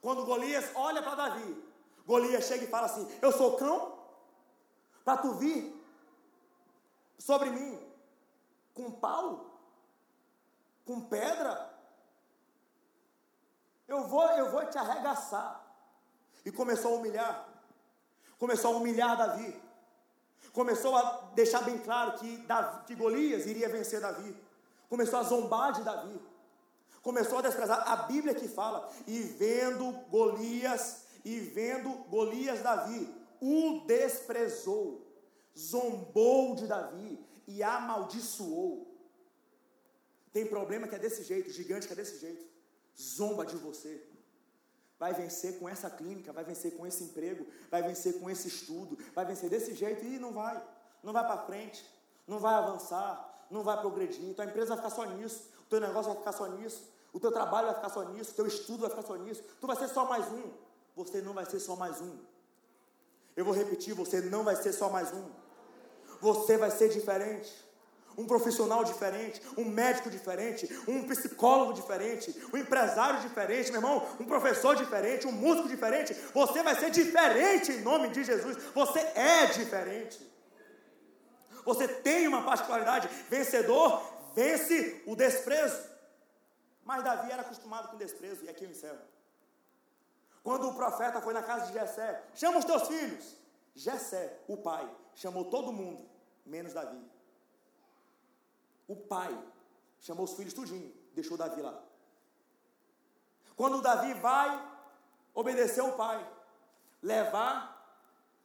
[0.00, 1.64] Quando Golias olha para Davi,
[2.06, 3.98] Golias chega e fala assim: Eu sou cão
[5.04, 5.80] para tu vir
[7.18, 7.78] sobre mim
[8.74, 9.60] com pau,
[10.84, 11.77] com pedra.
[13.88, 15.64] Eu vou, eu vou te arregaçar.
[16.44, 17.48] E começou a humilhar
[18.38, 19.54] começou a humilhar Davi,
[20.52, 24.34] começou a deixar bem claro que, Davi, que Golias iria vencer Davi,
[24.88, 26.18] começou a zombar de Davi,
[27.02, 27.86] começou a desprezar.
[27.90, 35.04] A Bíblia que fala, e vendo Golias, e vendo Golias Davi, o desprezou,
[35.56, 38.86] zombou de Davi e amaldiçoou.
[40.32, 42.46] Tem problema que é desse jeito, gigante que é desse jeito,
[43.00, 44.02] zomba de você
[44.98, 48.98] vai vencer com essa clínica, vai vencer com esse emprego, vai vencer com esse estudo,
[49.14, 50.60] vai vencer desse jeito e não vai,
[51.02, 51.88] não vai para frente,
[52.26, 54.24] não vai avançar, não vai progredir.
[54.24, 56.82] Então a empresa vai ficar só nisso, o teu negócio vai ficar só nisso,
[57.12, 59.42] o teu trabalho vai ficar só nisso, o teu estudo vai ficar só nisso.
[59.60, 60.50] Tu vai ser só mais um.
[60.96, 62.18] Você não vai ser só mais um.
[63.36, 65.30] Eu vou repetir, você não vai ser só mais um.
[66.20, 67.52] Você vai ser diferente
[68.18, 74.24] um profissional diferente, um médico diferente, um psicólogo diferente, um empresário diferente, meu irmão, um
[74.24, 76.12] professor diferente, um músico diferente.
[76.34, 78.56] Você vai ser diferente em nome de Jesus.
[78.74, 80.20] Você é diferente.
[81.64, 83.08] Você tem uma particularidade.
[83.30, 84.02] Vencedor
[84.34, 85.80] vence o desprezo.
[86.84, 88.98] Mas Davi era acostumado com desprezo, e aqui eu encerro.
[90.42, 93.36] Quando o profeta foi na casa de Jessé, chama os teus filhos.
[93.76, 96.04] Jessé, o pai, chamou todo mundo,
[96.44, 97.17] menos Davi.
[98.88, 99.38] O pai
[100.00, 101.80] chamou os filhos tudinho, deixou Davi lá.
[103.54, 104.78] Quando Davi vai
[105.34, 106.26] obedecer o pai,
[107.02, 107.76] levar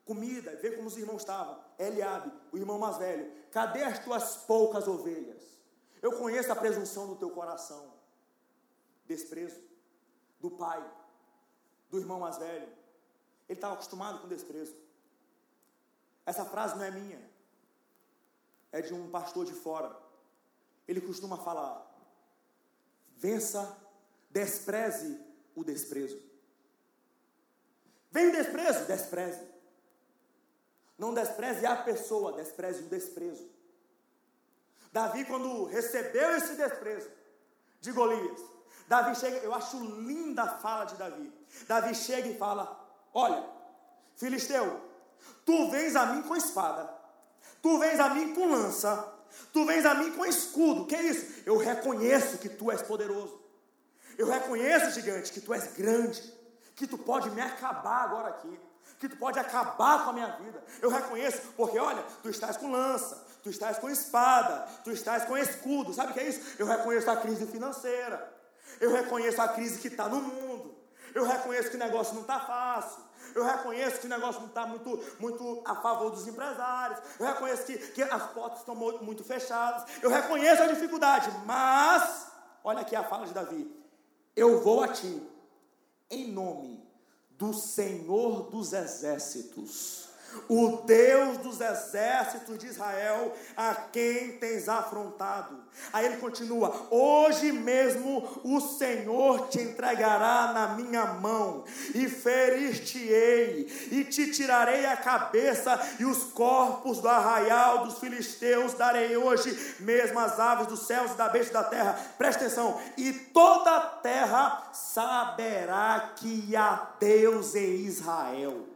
[0.06, 1.64] comida, ver como os irmãos estavam.
[1.80, 5.44] Eliabe, o irmão mais velho, cadê as tuas poucas ovelhas?
[6.02, 7.94] Eu conheço a presunção do teu coração.
[9.06, 9.62] Desprezo
[10.40, 10.84] do pai,
[11.90, 12.68] do irmão mais velho.
[13.48, 14.76] Ele estava acostumado com desprezo.
[16.26, 17.32] Essa frase não é minha.
[18.72, 20.03] É de um pastor de fora.
[20.88, 21.86] Ele costuma falar:
[23.18, 23.78] vença,
[24.30, 25.20] despreze
[25.56, 26.20] o desprezo.
[28.12, 29.54] Vem o desprezo, despreze.
[30.98, 33.50] Não despreze a pessoa, despreze o desprezo.
[34.92, 37.10] Davi, quando recebeu esse desprezo
[37.82, 38.40] de Golias,
[38.88, 41.34] Davi chega, eu acho linda a fala de Davi.
[41.68, 42.80] Davi chega e fala:
[43.14, 43.44] Olha,
[44.16, 44.82] Filisteu,
[45.46, 46.94] tu vens a mim com espada,
[47.62, 49.13] tu vens a mim com lança,
[49.52, 50.86] tu vens a mim com escudo.
[50.86, 51.42] Que é isso?
[51.46, 53.42] Eu reconheço que tu és poderoso.
[54.18, 56.22] Eu reconheço, gigante, que tu és grande,
[56.76, 58.60] que tu pode me acabar agora aqui
[59.04, 60.64] que tu pode acabar com a minha vida.
[60.82, 65.38] Eu reconheço, porque olha, tu estás com lança, tu estás com espada, tu estás com
[65.38, 65.94] escudo.
[65.94, 66.56] Sabe o que é isso?
[66.58, 68.34] Eu reconheço a crise financeira.
[68.80, 70.74] Eu reconheço a crise que está no mundo.
[71.14, 73.04] Eu reconheço que o negócio não está fácil.
[73.36, 77.00] Eu reconheço que o negócio não está muito, muito a favor dos empresários.
[77.20, 79.86] Eu reconheço que, que as portas estão muito fechadas.
[80.02, 81.30] Eu reconheço a dificuldade.
[81.46, 82.28] Mas,
[82.64, 83.70] olha aqui a fala de Davi.
[84.36, 85.22] Eu vou a ti,
[86.10, 86.84] em nome
[87.32, 90.03] do Senhor dos Exércitos
[90.48, 95.64] o Deus dos exércitos de Israel, a quem tens afrontado.
[95.92, 101.64] Aí ele continua: Hoje mesmo o Senhor te entregará na minha mão,
[101.94, 109.16] e ferir-te-ei, e te tirarei a cabeça e os corpos do arraial dos filisteus, darei
[109.18, 112.00] hoje mesmo as aves dos céus e da besta da terra.
[112.18, 118.73] Presta atenção: e toda a terra saberá que há Deus em Israel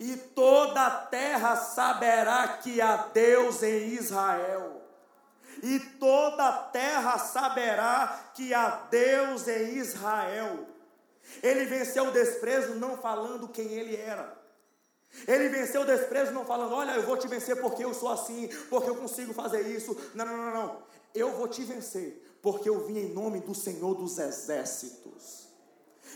[0.00, 4.80] e toda a terra saberá que há Deus em Israel.
[5.62, 10.66] E toda a terra saberá que há Deus em Israel.
[11.42, 14.40] Ele venceu o desprezo não falando quem ele era.
[15.28, 18.48] Ele venceu o desprezo não falando, olha, eu vou te vencer porque eu sou assim,
[18.70, 19.94] porque eu consigo fazer isso.
[20.14, 20.82] Não, não, não, não.
[21.14, 25.46] Eu vou te vencer porque eu vim em nome do Senhor dos exércitos.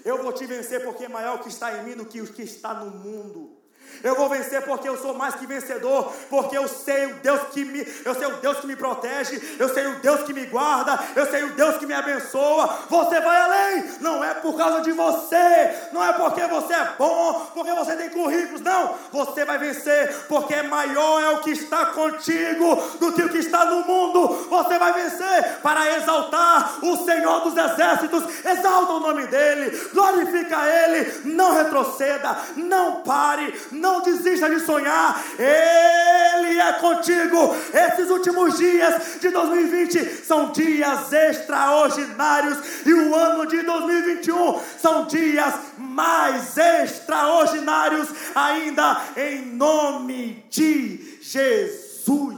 [0.06, 2.32] Eu vou te vencer porque é maior o que está em mim do que o
[2.32, 3.63] que está no mundo.
[4.02, 7.64] Eu vou vencer porque eu sou mais que vencedor, porque eu sei o Deus que
[7.64, 10.98] me, eu sei o Deus que me protege, eu sei o Deus que me guarda,
[11.14, 12.66] eu sei o Deus que me abençoa.
[12.88, 17.50] Você vai além, não é por causa de você, não é porque você é bom,
[17.54, 18.94] porque você tem currículos, não.
[19.12, 23.64] Você vai vencer porque maior é o que está contigo do que o que está
[23.64, 24.46] no mundo.
[24.48, 28.24] Você vai vencer para exaltar o Senhor dos exércitos.
[28.44, 36.58] Exalta o nome dele, glorifica ele, não retroceda, não pare, não desista de sonhar, Ele
[36.58, 37.54] é contigo.
[37.72, 45.54] Esses últimos dias de 2020 são dias extraordinários, e o ano de 2021 são dias
[45.78, 52.34] mais extraordinários ainda, em nome de Jesus.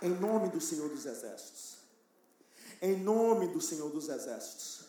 [0.00, 1.78] Em nome do Senhor dos Exércitos.
[2.80, 4.87] Em nome do Senhor dos Exércitos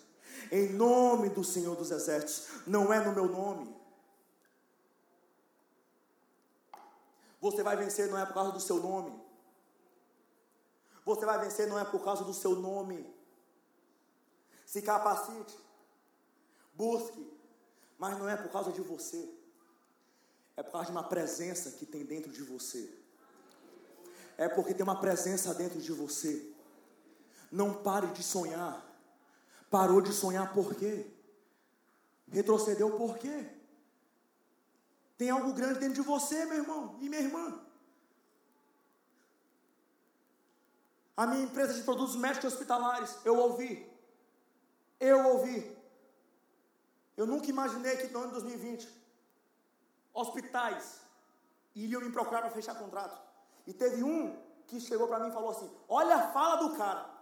[0.52, 3.76] em nome do Senhor dos Exércitos, não é no meu nome.
[7.42, 9.18] Você vai vencer não é por causa do seu nome.
[11.06, 13.06] Você vai vencer não é por causa do seu nome.
[14.66, 15.58] Se capacite,
[16.74, 17.34] busque,
[17.98, 19.30] mas não é por causa de você.
[20.56, 22.94] É por causa de uma presença que tem dentro de você.
[24.38, 26.54] É porque tem uma presença dentro de você.
[27.52, 28.89] Não pare de sonhar.
[29.70, 31.06] Parou de sonhar por quê?
[32.32, 33.48] Retrocedeu por quê?
[35.18, 37.60] Tem algo grande dentro de você, meu irmão e minha irmã.
[41.18, 43.86] A minha empresa de produtos médicos hospitalares, eu ouvi.
[45.00, 45.78] Eu ouvi.
[47.18, 48.88] Eu nunca imaginei que no ano de 2020,
[50.14, 51.02] hospitais
[51.76, 53.22] iriam me procurar para fechar contrato.
[53.68, 57.19] E teve um que chegou para mim e falou assim: Olha a fala do cara.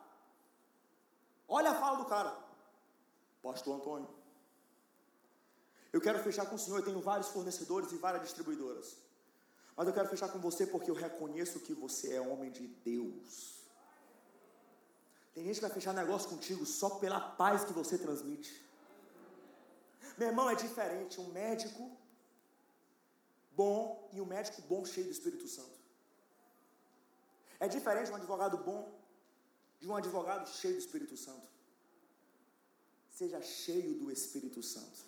[1.48, 2.38] Olha a fala do cara.
[3.42, 4.10] Pastor Antônio.
[5.94, 6.78] Eu quero fechar com o Senhor.
[6.78, 8.98] Eu tenho vários fornecedores e várias distribuidoras.
[9.76, 13.58] Mas eu quero fechar com você porque eu reconheço que você é homem de Deus.
[15.34, 18.66] Tem gente que vai fechar negócio contigo só pela paz que você transmite.
[20.18, 21.92] Meu irmão, é diferente um médico
[23.52, 25.78] bom e um médico bom cheio do Espírito Santo.
[27.60, 28.97] É diferente um advogado bom
[29.80, 31.48] de um advogado cheio do Espírito Santo.
[33.10, 35.06] Seja cheio do Espírito Santo.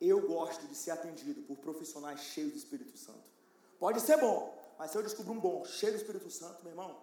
[0.00, 3.24] Eu gosto de ser atendido por profissionais cheios do Espírito Santo.
[3.78, 6.98] Pode ser bom, mas se eu descubro um bom, cheio do Espírito Santo, meu irmão,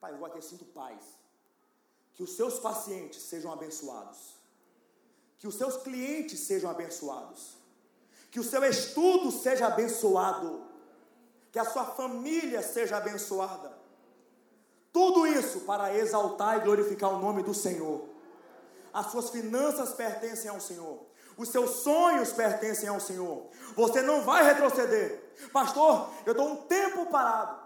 [0.00, 1.00] pai, eu vou aqui, sinto paz.
[2.14, 4.36] Que os seus pacientes sejam abençoados.
[5.38, 7.56] Que os seus clientes sejam abençoados.
[8.30, 10.66] Que o seu estudo seja abençoado.
[11.50, 13.71] Que a sua família seja abençoada.
[14.92, 18.08] Tudo isso para exaltar e glorificar o nome do Senhor.
[18.92, 21.06] As suas finanças pertencem ao Senhor.
[21.36, 23.48] Os seus sonhos pertencem ao Senhor.
[23.74, 25.32] Você não vai retroceder.
[25.50, 27.58] Pastor, eu estou um tempo parado.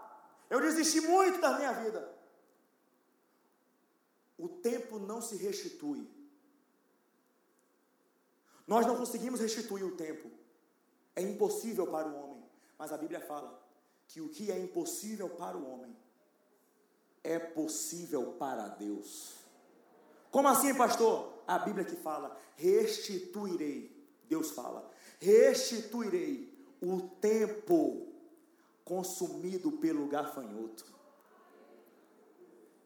[0.49, 2.15] Eu desisti muito da minha vida.
[4.39, 6.09] O tempo não se restitui.
[8.67, 10.31] Nós não conseguimos restituir o tempo.
[11.17, 12.45] É impossível para o homem.
[12.79, 13.61] Mas a Bíblia fala
[14.07, 15.97] que o que é impossível para o homem
[17.27, 19.35] é possível para Deus.
[20.31, 21.43] Como assim, pastor?
[21.47, 23.95] A Bíblia que fala: restituirei.
[24.29, 24.89] Deus fala:
[25.21, 28.07] restituirei o tempo
[28.85, 30.97] consumido pelo gafanhoto.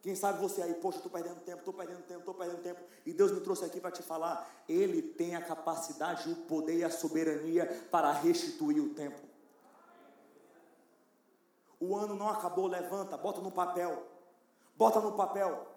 [0.01, 2.81] Quem sabe você aí, poxa, estou perdendo tempo, estou perdendo tempo, estou perdendo tempo.
[3.05, 4.49] E Deus me trouxe aqui para te falar.
[4.67, 9.21] Ele tem a capacidade, o poder e a soberania para restituir o tempo.
[11.79, 14.10] O ano não acabou, levanta, bota no papel.
[14.81, 15.67] Bota no papel.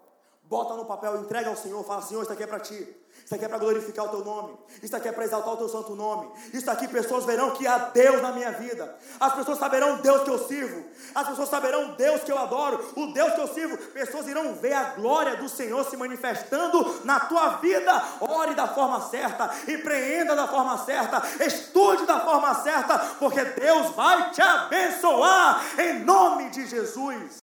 [0.45, 3.05] Bota no papel, entrega ao Senhor, fala: Senhor, isso aqui é para ti.
[3.23, 4.55] Isso aqui é para glorificar o teu nome.
[4.83, 6.29] Isso aqui é para exaltar o teu santo nome.
[6.53, 8.95] Isso aqui pessoas verão que há Deus na minha vida.
[9.19, 10.85] As pessoas saberão Deus que eu sirvo.
[11.15, 12.83] As pessoas saberão Deus que eu adoro.
[12.95, 13.77] O Deus que eu sirvo.
[13.93, 18.03] Pessoas irão ver a glória do Senhor se manifestando na tua vida.
[18.21, 19.49] Ore da forma certa.
[19.67, 21.23] Empreenda da forma certa.
[21.43, 22.99] Estude da forma certa.
[23.17, 27.31] Porque Deus vai te abençoar em nome de Jesus.